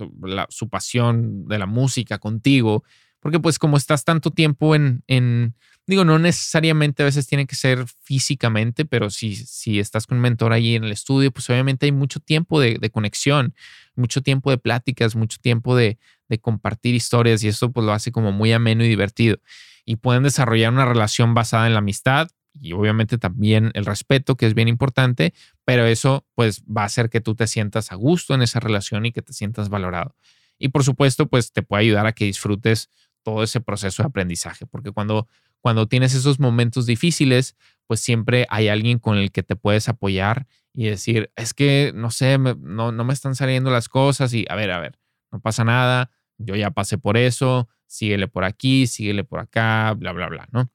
su 0.51 0.69
pasión 0.69 1.49
de 1.49 1.59
la 1.59 1.65
música 1.65 2.19
contigo, 2.19 2.85
porque 3.19 3.41
pues 3.41 3.59
como 3.59 3.79
estás 3.79 4.05
tanto 4.05 4.31
tiempo 4.31 4.75
en, 4.75 5.03
en, 5.07 5.55
digo, 5.87 6.05
no 6.05 6.19
necesariamente 6.19 7.03
a 7.03 7.07
veces 7.07 7.27
tiene 7.27 7.47
que 7.47 7.57
ser 7.57 7.87
físicamente, 8.03 8.85
pero 8.85 9.09
si, 9.09 9.37
si 9.37 9.81
estás 9.81 10.07
con 10.07 10.19
un 10.19 10.23
mentor 10.23 10.53
ahí 10.53 10.75
en 10.75 10.85
el 10.85 10.93
estudio, 10.93 11.33
pues 11.33 11.49
obviamente 11.49 11.87
hay 11.87 11.93
mucho 11.93 12.21
tiempo 12.21 12.61
de, 12.61 12.77
de 12.79 12.91
conexión, 12.91 13.55
mucho 13.97 14.21
tiempo 14.21 14.51
de 14.51 14.59
pláticas, 14.59 15.17
mucho 15.17 15.39
tiempo 15.41 15.75
de, 15.75 15.99
de 16.29 16.39
compartir 16.39 16.95
historias 16.95 17.43
y 17.43 17.49
eso 17.49 17.73
pues 17.73 17.87
lo 17.87 17.93
hace 17.95 18.13
como 18.13 18.33
muy 18.33 18.53
ameno 18.53 18.85
y 18.85 18.89
divertido. 18.89 19.39
Y 19.87 19.97
pueden 19.97 20.25
desarrollar 20.25 20.75
una 20.75 20.85
relación 20.85 21.33
basada 21.33 21.67
en 21.67 21.73
la 21.73 21.79
amistad 21.79 22.29
y 22.55 22.73
obviamente 22.73 23.19
también 23.19 23.71
el 23.75 23.85
respeto, 23.85 24.37
que 24.37 24.47
es 24.47 24.55
bien 24.55 24.69
importante, 24.69 25.35
pero 25.65 25.87
eso 25.87 26.27
pues 26.35 26.63
va 26.65 26.83
a 26.83 26.87
hacer 26.87 27.11
que 27.11 27.21
tú 27.21 27.35
te 27.35 27.47
sientas 27.47 27.93
a 27.93 27.95
gusto 27.95 28.35
en 28.35 28.43
esa 28.43 28.61
relación 28.61 29.07
y 29.07 29.13
que 29.13 29.23
te 29.23 29.33
sientas 29.33 29.69
valorado. 29.69 30.17
Y 30.59 30.69
por 30.69 30.85
supuesto, 30.85 31.29
pues 31.29 31.53
te 31.53 31.63
puede 31.63 31.83
ayudar 31.83 32.07
a 32.07 32.13
que 32.13 32.25
disfrutes 32.25 32.91
todo 33.23 33.43
ese 33.43 33.61
proceso 33.61 34.03
de 34.03 34.09
aprendizaje, 34.09 34.67
porque 34.67 34.93
cuando, 34.93 35.29
cuando 35.61 35.87
tienes 35.87 36.15
esos 36.15 36.41
momentos 36.41 36.87
difíciles, 36.87 37.57
pues 37.87 38.01
siempre 38.01 38.47
hay 38.49 38.69
alguien 38.69 38.99
con 38.99 39.17
el 39.19 39.33
que 39.33 39.43
te 39.43 39.57
puedes 39.57 39.89
apoyar 39.89 40.47
y 40.73 40.87
decir, 40.87 41.31
es 41.37 41.55
que, 41.55 41.93
no 41.95 42.11
sé, 42.11 42.39
no, 42.39 42.93
no 42.93 43.05
me 43.05 43.13
están 43.13 43.35
saliendo 43.35 43.71
las 43.71 43.89
cosas 43.89 44.33
y 44.35 44.47
a 44.49 44.57
ver, 44.57 44.71
a 44.71 44.81
ver, 44.81 44.99
no 45.31 45.41
pasa 45.41 45.65
nada, 45.65 46.11
yo 46.39 46.57
ya 46.57 46.71
pasé 46.71 46.99
por 46.99 47.17
eso, 47.17 47.69
síguele 47.87 48.29
por 48.29 48.45
aquí, 48.45 48.87
síguele 48.87 49.25
por 49.25 49.41
acá, 49.41 49.95
bla, 49.95 50.13
bla, 50.13 50.29
bla, 50.29 50.49
¿no? 50.51 50.71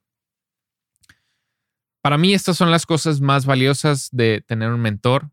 Para 2.00 2.18
mí 2.18 2.32
estas 2.32 2.56
son 2.56 2.70
las 2.70 2.86
cosas 2.86 3.20
más 3.20 3.46
valiosas 3.46 4.08
de 4.12 4.42
tener 4.46 4.70
un 4.70 4.80
mentor. 4.80 5.30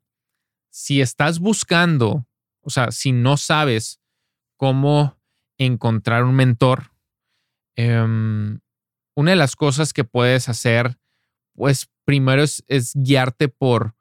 Si 0.71 1.01
estás 1.01 1.39
buscando, 1.39 2.27
o 2.61 2.69
sea, 2.69 2.91
si 2.91 3.11
no 3.11 3.37
sabes 3.37 3.99
cómo 4.57 5.17
encontrar 5.57 6.23
un 6.23 6.35
mentor, 6.35 6.91
em, 7.75 8.59
una 9.15 9.31
de 9.31 9.37
las 9.37 9.55
cosas 9.55 9.93
que 9.93 10.03
puedes 10.03 10.49
hacer, 10.49 10.97
pues 11.53 11.89
primero 12.03 12.43
es, 12.43 12.91
guiarte 12.95 13.47
por, 13.47 13.87
o 13.87 13.93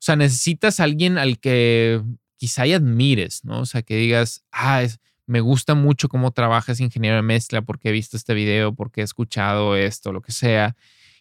sea, 0.00 0.16
necesitas 0.16 0.80
a 0.80 0.84
alguien 0.84 1.18
al 1.18 1.38
que 1.38 2.02
quizá 2.36 2.66
y 2.66 2.72
admires, 2.72 3.44
¿no? 3.44 3.60
O 3.60 3.66
sea, 3.66 3.82
que 3.82 3.96
digas, 3.96 4.44
ah, 4.50 4.82
es, 4.82 4.98
me 5.26 5.40
gusta 5.40 5.74
mucho 5.74 6.08
cómo 6.08 6.32
trabajas 6.32 6.80
ingeniero 6.80 7.16
de 7.16 7.22
mezcla 7.22 7.62
porque 7.62 7.88
he 7.88 7.92
visto 7.92 8.16
este 8.16 8.34
video, 8.34 8.74
porque 8.74 9.00
he 9.00 9.04
escuchado 9.04 9.76
esto, 9.76 10.12
lo 10.12 10.22
que 10.22 10.32
sea. 10.32 10.76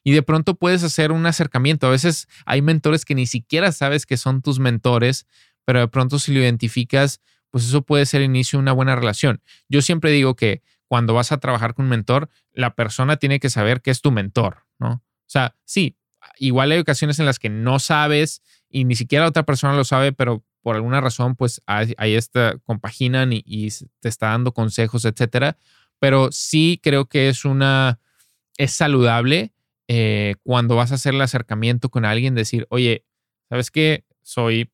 Y 0.08 0.14
de 0.14 0.22
pronto 0.22 0.54
puedes 0.54 0.84
hacer 0.84 1.12
un 1.12 1.26
acercamiento. 1.26 1.88
A 1.88 1.90
veces 1.90 2.28
hay 2.46 2.62
mentores 2.62 3.06
que 3.06 3.16
ni 3.16 3.26
siquiera 3.26 3.72
sabes 3.72 4.06
que 4.06 4.18
son 4.18 4.44
tus 4.44 4.60
mentores, 4.60 5.26
pero 5.66 5.80
de 5.80 5.88
pronto 5.88 6.20
si 6.20 6.32
lo 6.32 6.40
identificas, 6.40 7.22
pues 7.50 7.66
eso 7.66 7.82
puede 7.82 8.06
ser 8.06 8.22
inicio 8.22 8.60
de 8.60 8.62
una 8.62 8.72
buena 8.72 8.96
relación. 8.96 9.42
Yo 9.68 9.82
siempre 9.82 10.12
digo 10.12 10.36
que 10.36 10.62
cuando 10.88 11.16
vas 11.16 11.32
a 11.32 11.40
trabajar 11.40 11.74
con 11.74 11.86
un 11.86 11.90
mentor, 11.90 12.30
la 12.54 12.76
persona 12.76 13.18
tiene 13.18 13.40
que 13.40 13.50
saber 13.50 13.82
que 13.82 13.90
es 13.90 14.02
tu 14.02 14.12
mentor, 14.12 14.68
¿no? 14.78 14.92
O 14.92 15.02
sea, 15.26 15.56
sí, 15.66 15.98
igual 16.38 16.72
hay 16.72 16.78
ocasiones 16.78 17.18
en 17.18 17.26
las 17.26 17.40
que 17.40 17.50
no 17.50 17.80
sabes 17.80 18.44
y 18.70 18.86
ni 18.86 18.94
siquiera 18.96 19.26
otra 19.26 19.42
persona 19.42 19.74
lo 19.74 19.86
sabe, 19.86 20.14
pero 20.14 20.46
por 20.62 20.76
alguna 20.76 21.02
razón, 21.02 21.36
pues 21.36 21.64
ahí, 21.66 22.14
está, 22.14 22.60
compaginan 22.64 23.34
y, 23.34 23.70
te 24.02 24.10
está 24.10 24.28
dando 24.28 24.54
consejos, 24.54 25.04
etcétera. 25.06 25.58
Pero 25.98 26.32
sí 26.32 26.80
creo 26.84 27.06
que 27.06 27.30
es 27.30 27.44
una, 27.44 28.00
es 28.58 28.72
saludable 28.72 29.55
eh, 29.88 30.36
cuando 30.44 30.76
vas 30.76 30.92
a 30.92 30.96
hacer 30.96 31.14
el 31.14 31.22
acercamiento 31.22 31.90
con 31.90 32.06
alguien, 32.06 32.36
decir, 32.36 32.68
oye, 32.70 33.06
¿sabes 33.50 33.72
qué? 33.72 34.06
Soy 34.22 34.72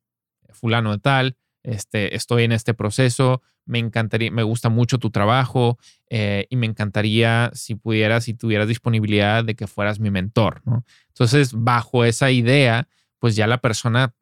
fulano 0.49 0.91
de 0.91 0.99
tal, 0.99 1.37
este, 1.63 2.15
estoy 2.15 2.43
en 2.43 2.51
este 2.51 2.73
proceso, 2.73 3.41
me 3.65 3.79
encantaría, 3.79 4.31
me 4.31 4.43
gusta 4.43 4.69
mucho 4.69 4.97
tu 4.97 5.11
trabajo 5.11 5.77
eh, 6.09 6.47
y 6.49 6.55
me 6.55 6.65
encantaría 6.65 7.51
si 7.53 7.75
pudieras, 7.75 8.23
si 8.25 8.33
tuvieras 8.33 8.67
disponibilidad 8.67 9.43
de 9.45 9.55
que 9.55 9.67
fueras 9.67 9.99
mi 9.99 10.09
mentor, 10.09 10.61
¿no? 10.65 10.83
Entonces, 11.09 11.53
bajo 11.53 12.03
esa 12.03 12.31
idea, 12.31 12.87
pues 13.19 13.35
ya 13.35 13.45
la 13.47 13.59
persona 13.59 14.15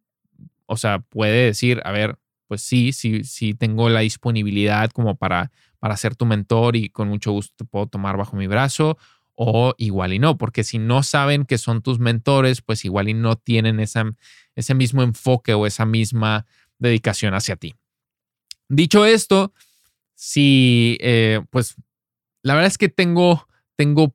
o 0.70 0.78
sea, 0.78 1.00
puede 1.00 1.46
decir, 1.46 1.82
a 1.84 1.92
ver, 1.92 2.20
pues 2.48 2.62
sí, 2.62 2.94
sí, 2.94 3.24
sí 3.24 3.56
tengo 3.56 3.90
la 3.90 4.02
disponibilidad 4.02 4.92
como 4.92 5.16
para, 5.16 5.52
para 5.80 5.98
ser 5.98 6.16
tu 6.16 6.28
mentor 6.28 6.76
y 6.76 6.90
con 6.90 7.08
mucho 7.08 7.32
gusto 7.32 7.56
te 7.58 7.66
puedo 7.66 7.88
tomar 7.88 8.18
bajo 8.18 8.38
mi 8.38 8.46
brazo 8.46 8.96
o 9.42 9.74
igual 9.78 10.12
y 10.12 10.20
no, 10.20 10.38
porque 10.38 10.66
si 10.66 10.80
no 10.80 11.02
saben 11.02 11.46
que 11.46 11.58
son 11.58 11.82
tus 11.82 11.98
mentores, 11.98 12.62
pues 12.62 12.84
igual 12.84 13.08
y 13.08 13.14
no 13.14 13.38
tienen 13.38 13.80
ese 13.80 14.74
mismo 14.76 15.02
enfoque 15.02 15.54
o 15.54 15.66
esa 15.66 15.86
misma 15.86 16.46
dedicación 16.78 17.34
hacia 17.34 17.56
ti. 17.56 17.76
Dicho 18.68 19.06
esto, 19.06 19.54
si, 20.14 20.98
eh, 21.00 21.40
pues 21.52 21.76
la 22.44 22.54
verdad 22.54 22.68
es 22.68 22.78
que 22.78 22.90
tengo, 22.90 23.48
tengo 23.78 24.14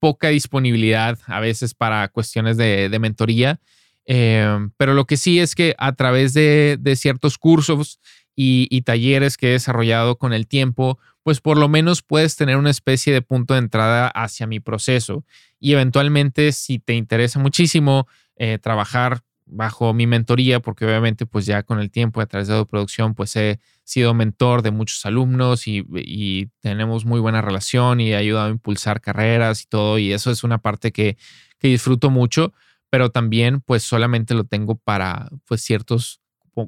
poca 0.00 0.30
disponibilidad 0.30 1.20
a 1.26 1.38
veces 1.38 1.72
para 1.72 2.08
cuestiones 2.08 2.56
de, 2.56 2.88
de 2.88 2.98
mentoría. 2.98 3.60
Em, 4.06 4.70
pero 4.76 4.92
lo 4.92 5.06
que 5.06 5.16
sí 5.16 5.38
es 5.38 5.54
que 5.54 5.76
a 5.78 5.92
través 5.92 6.34
de, 6.34 6.78
ciertos 6.96 7.38
cursos 7.38 8.00
y, 8.34 8.82
talleres 8.82 9.36
que 9.36 9.50
he 9.50 9.52
desarrollado 9.52 10.18
con 10.18 10.32
el 10.32 10.48
tiempo, 10.48 10.98
pues 11.24 11.40
por 11.40 11.58
lo 11.58 11.68
menos 11.68 12.02
puedes 12.02 12.36
tener 12.36 12.56
una 12.56 12.70
especie 12.70 13.12
de 13.12 13.22
punto 13.22 13.54
de 13.54 13.60
entrada 13.60 14.06
hacia 14.06 14.46
mi 14.46 14.60
proceso. 14.60 15.24
Y 15.58 15.72
eventualmente, 15.72 16.52
si 16.52 16.78
te 16.78 16.94
interesa 16.94 17.40
muchísimo 17.40 18.06
eh, 18.36 18.58
trabajar 18.58 19.22
bajo 19.46 19.92
mi 19.92 20.06
mentoría, 20.06 20.60
porque 20.60 20.86
obviamente 20.86 21.26
pues 21.26 21.46
ya 21.46 21.64
con 21.64 21.80
el 21.80 21.90
tiempo 21.90 22.20
a 22.20 22.26
través 22.26 22.48
de 22.48 22.54
la 22.54 22.64
producción 22.64 23.14
pues 23.14 23.34
he 23.36 23.58
sido 23.82 24.14
mentor 24.14 24.62
de 24.62 24.70
muchos 24.70 25.04
alumnos 25.04 25.66
y, 25.66 25.84
y, 25.94 26.46
tenemos 26.60 27.04
muy 27.04 27.20
buena 27.20 27.42
relación 27.42 28.00
y 28.00 28.12
he 28.12 28.16
ayudado 28.16 28.46
a 28.46 28.50
impulsar 28.50 29.02
carreras 29.02 29.62
y 29.62 29.66
todo 29.66 29.98
y 29.98 30.12
eso 30.14 30.30
es 30.30 30.44
una 30.44 30.58
parte 30.58 30.92
que, 30.92 31.18
que 31.58 31.68
disfruto 31.68 32.08
mucho 32.08 32.54
pero 32.94 33.10
también 33.10 33.60
pues 33.60 33.82
solamente 33.82 34.34
lo 34.34 34.44
tengo 34.44 34.76
para 34.76 35.28
pues 35.48 35.62
ciertos, 35.62 36.20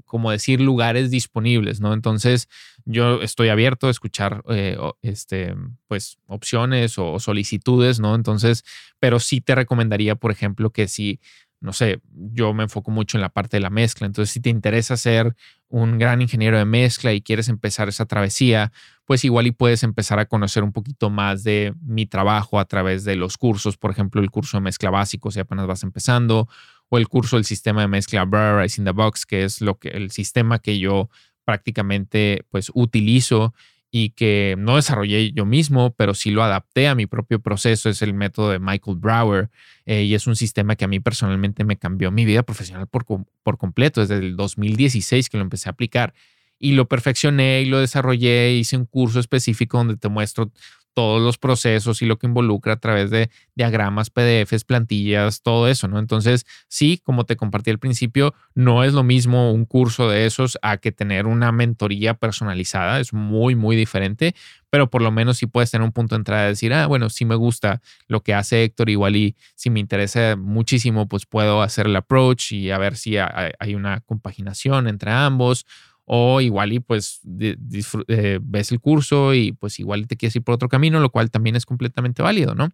como 0.05 0.31
decir, 0.31 0.61
lugares 0.61 1.11
disponibles, 1.11 1.81
¿no? 1.81 1.93
Entonces 1.93 2.49
yo 2.85 3.23
estoy 3.23 3.49
abierto 3.49 3.89
a 3.89 3.91
escuchar 3.91 4.43
eh, 4.49 4.77
este, 5.03 5.55
pues 5.89 6.19
opciones 6.27 6.99
o 6.99 7.19
solicitudes, 7.19 8.01
¿no? 8.01 8.15
Entonces, 8.15 8.65
pero 8.99 9.21
sí 9.21 9.41
te 9.41 9.55
recomendaría, 9.55 10.17
por 10.17 10.31
ejemplo, 10.31 10.71
que 10.71 10.89
si 10.89 11.21
no 11.61 11.73
sé, 11.73 12.01
yo 12.13 12.53
me 12.53 12.65
enfoco 12.65 12.91
mucho 12.91 13.17
en 13.17 13.23
la 13.23 13.31
parte 13.31 13.57
de 13.57 13.63
la 13.63 13.71
mezcla. 13.71 14.07
Entonces, 14.07 14.33
si 14.33 14.41
te 14.41 14.51
interesa 14.51 14.97
ser 14.97 15.35
un 15.69 15.99
gran 15.99 16.21
ingeniero 16.21 16.59
de 16.59 16.65
mezcla 16.65 17.13
y 17.13 17.23
quieres 17.23 17.49
empezar 17.49 17.89
esa 17.89 18.07
travesía, 18.07 18.73
pues 19.05 19.25
igual 19.25 19.47
y 19.47 19.53
puedes 19.53 19.83
empezar 19.83 20.19
a 20.19 20.27
conocer 20.27 20.63
un 20.63 20.73
poquito 20.73 21.11
más 21.11 21.45
de 21.45 21.75
mi 21.81 22.07
trabajo 22.07 22.61
a 22.61 22.67
través 22.67 23.05
de 23.05 23.17
los 23.17 23.39
cursos, 23.39 23.77
por 23.77 23.91
ejemplo, 23.91 24.21
el 24.21 24.31
curso 24.31 24.59
de 24.59 24.63
mezcla 24.63 24.91
básico 24.91 25.31
si 25.31 25.41
apenas 25.41 25.67
vas 25.67 25.83
empezando, 25.83 26.49
o 26.89 26.99
el 26.99 27.09
curso 27.09 27.37
del 27.37 27.45
sistema 27.45 27.81
de 27.81 27.89
mezcla 27.89 28.25
Burr 28.25 28.67
in 28.77 28.85
the 28.85 28.93
Box, 28.93 29.27
que 29.27 29.45
es 29.45 29.61
lo 29.61 29.79
que 29.79 29.89
el 29.89 30.11
sistema 30.11 30.59
que 30.59 30.79
yo 30.79 31.11
prácticamente 31.45 32.45
pues 32.51 32.71
utilizo 32.75 33.55
y 33.91 34.11
que 34.11 34.57
no 34.59 34.77
desarrollé 34.77 35.33
yo 35.33 35.47
mismo, 35.47 35.95
pero 35.95 36.13
sí 36.13 36.31
lo 36.31 36.43
adapté 36.43 36.89
a 36.89 36.95
mi 36.95 37.07
propio 37.07 37.41
proceso. 37.41 37.89
Es 37.89 38.03
el 38.03 38.15
método 38.15 38.51
de 38.51 38.59
Michael 38.59 38.99
Brower 38.99 39.49
eh, 39.87 40.03
y 40.03 40.15
es 40.15 40.27
un 40.27 40.37
sistema 40.37 40.77
que 40.77 40.85
a 40.85 40.89
mí 40.89 41.01
personalmente 41.01 41.65
me 41.65 41.79
cambió 41.79 42.11
mi 42.11 42.25
vida 42.25 42.43
profesional 42.43 42.89
por, 42.89 43.07
por 43.43 43.59
completo. 43.59 44.01
Desde 44.01 44.17
el 44.17 44.37
2016 44.37 45.31
que 45.31 45.39
lo 45.39 45.45
empecé 45.45 45.69
a 45.69 45.73
aplicar 45.73 46.13
y 46.59 46.73
lo 46.73 46.89
perfeccioné 46.89 47.63
y 47.63 47.67
lo 47.67 47.81
desarrollé. 47.81 48.53
Hice 48.55 48.77
un 48.77 48.87
curso 48.87 49.21
específico 49.21 49.79
donde 49.79 49.97
te 49.97 50.09
muestro 50.09 50.51
todos 50.97 51.21
los 51.21 51.37
procesos 51.37 52.01
y 52.01 52.07
lo 52.07 52.19
que 52.19 52.27
involucra 52.27 52.73
a 52.73 52.81
través 52.81 53.11
de 53.11 53.29
diagramas, 53.55 54.09
PDFs, 54.09 54.65
plantillas, 54.65 55.43
todo 55.43 55.69
eso, 55.69 55.89
¿no? 55.89 55.99
Entonces, 55.99 56.47
sí, 56.69 57.03
como 57.05 57.25
te 57.27 57.37
compartí 57.37 57.71
al 57.71 57.79
principio, 57.79 58.33
no 58.55 58.83
es 58.83 58.95
lo 58.95 59.03
mismo 59.03 59.53
un 59.53 59.67
curso 59.67 60.09
de 60.09 60.25
esos 60.25 60.59
a 60.63 60.79
que 60.79 60.93
tener 60.93 61.27
una 61.27 61.53
mentoría 61.53 62.15
personalizada, 62.15 62.99
es 62.99 63.13
muy, 63.13 63.55
muy 63.55 63.77
diferente, 63.77 64.35
pero 64.71 64.89
por 64.89 65.03
lo 65.03 65.11
menos 65.11 65.37
sí 65.37 65.47
puedes 65.47 65.71
tener 65.71 65.85
un 65.85 65.93
punto 65.93 66.15
de 66.15 66.21
entrada 66.21 66.45
de 66.45 66.49
decir, 66.49 66.73
ah, 66.73 66.87
bueno, 66.87 67.11
sí 67.11 67.27
me 67.27 67.35
gusta 67.35 67.83
lo 68.09 68.23
que 68.23 68.33
hace 68.33 68.65
Héctor, 68.65 68.89
igual 68.89 69.17
y 69.17 69.37
si 69.55 69.69
me 69.69 69.81
interesa 69.81 70.35
muchísimo, 70.37 71.09
pues 71.09 71.27
puedo 71.27 71.61
hacer 71.61 71.89
el 71.89 71.97
approach 71.97 72.53
y 72.53 72.71
a 72.71 72.79
ver 72.79 72.97
si 72.97 73.19
hay 73.19 73.75
una 73.75 74.01
compaginación 74.01 74.89
entre 74.89 75.11
ambos 75.11 75.67
o 76.07 76.41
igual 76.41 76.73
y 76.73 76.81
pues 76.81 77.21
eh, 77.39 78.39
ves 78.41 78.73
el 78.73 78.81
curso 78.81 79.35
y 79.35 79.53
pues 79.53 79.79
igual 79.81 80.07
te 80.07 80.17
quieres 80.17 80.37
ir 80.37 80.43
por 80.43 80.55
otro 80.55 80.69
camino, 80.69 81.01
lo 81.01 81.11
cual 81.11 81.31
también 81.31 81.57
es 81.57 81.67
completamente 81.67 82.23
válido, 82.23 82.55
¿no? 82.55 82.71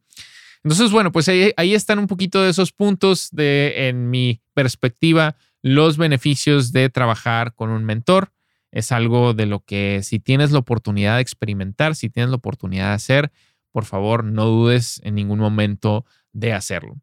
Entonces, 0.62 0.93
bueno, 0.93 1.11
pues 1.11 1.28
ahí, 1.28 1.53
ahí 1.57 1.74
están 1.74 1.99
un 1.99 2.07
poquito 2.07 2.43
de 2.43 2.51
esos 2.51 2.72
puntos 2.72 3.30
de, 3.33 3.89
en 3.89 4.11
mi 4.11 4.41
perspectiva, 4.55 5.37
los 5.61 5.97
beneficios 5.97 6.72
de 6.72 6.89
trabajar 6.89 7.55
con 7.55 7.70
un 7.70 7.85
mentor. 7.85 8.33
Es 8.70 8.93
algo 8.93 9.35
de 9.35 9.47
lo 9.47 9.61
que 9.64 10.01
si 10.03 10.20
tienes 10.20 10.53
la 10.53 10.61
oportunidad 10.61 11.16
de 11.16 11.22
experimentar, 11.22 11.97
si 11.97 12.11
tienes 12.11 12.30
la 12.30 12.37
oportunidad 12.37 12.89
de 12.89 12.95
hacer, 12.95 13.33
por 13.72 13.87
favor, 13.87 14.24
no 14.24 14.45
dudes 14.45 15.01
en 15.05 15.14
ningún 15.14 15.41
momento 15.41 16.05
de 16.33 16.53
hacerlo. 16.53 16.97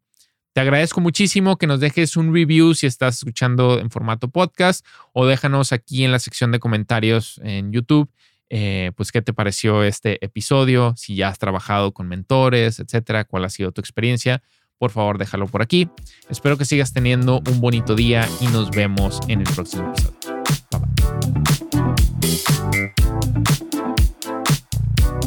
Te 0.52 0.60
agradezco 0.60 1.00
muchísimo 1.00 1.56
que 1.56 1.68
nos 1.68 1.78
dejes 1.78 2.16
un 2.16 2.34
review 2.34 2.74
si 2.74 2.86
estás 2.86 3.18
escuchando 3.18 3.78
en 3.78 3.88
formato 3.90 4.28
podcast 4.28 4.84
o 5.12 5.26
déjanos 5.26 5.72
aquí 5.72 6.04
en 6.04 6.10
la 6.10 6.18
sección 6.18 6.50
de 6.50 6.58
comentarios 6.58 7.40
en 7.44 7.72
YouTube, 7.72 8.10
eh, 8.48 8.90
pues 8.96 9.12
qué 9.12 9.22
te 9.22 9.32
pareció 9.32 9.84
este 9.84 10.24
episodio, 10.24 10.94
si 10.96 11.14
ya 11.14 11.28
has 11.28 11.38
trabajado 11.38 11.92
con 11.92 12.08
mentores, 12.08 12.80
etcétera, 12.80 13.24
cuál 13.24 13.44
ha 13.44 13.48
sido 13.48 13.70
tu 13.70 13.80
experiencia. 13.80 14.42
Por 14.76 14.90
favor, 14.90 15.18
déjalo 15.18 15.46
por 15.46 15.62
aquí. 15.62 15.88
Espero 16.28 16.58
que 16.58 16.64
sigas 16.64 16.92
teniendo 16.92 17.42
un 17.48 17.60
bonito 17.60 17.94
día 17.94 18.28
y 18.40 18.48
nos 18.48 18.70
vemos 18.70 19.20
en 19.28 19.40
el 19.40 19.54
próximo 19.54 19.92
episodio. 19.92 20.40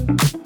Bye. 0.05 0.42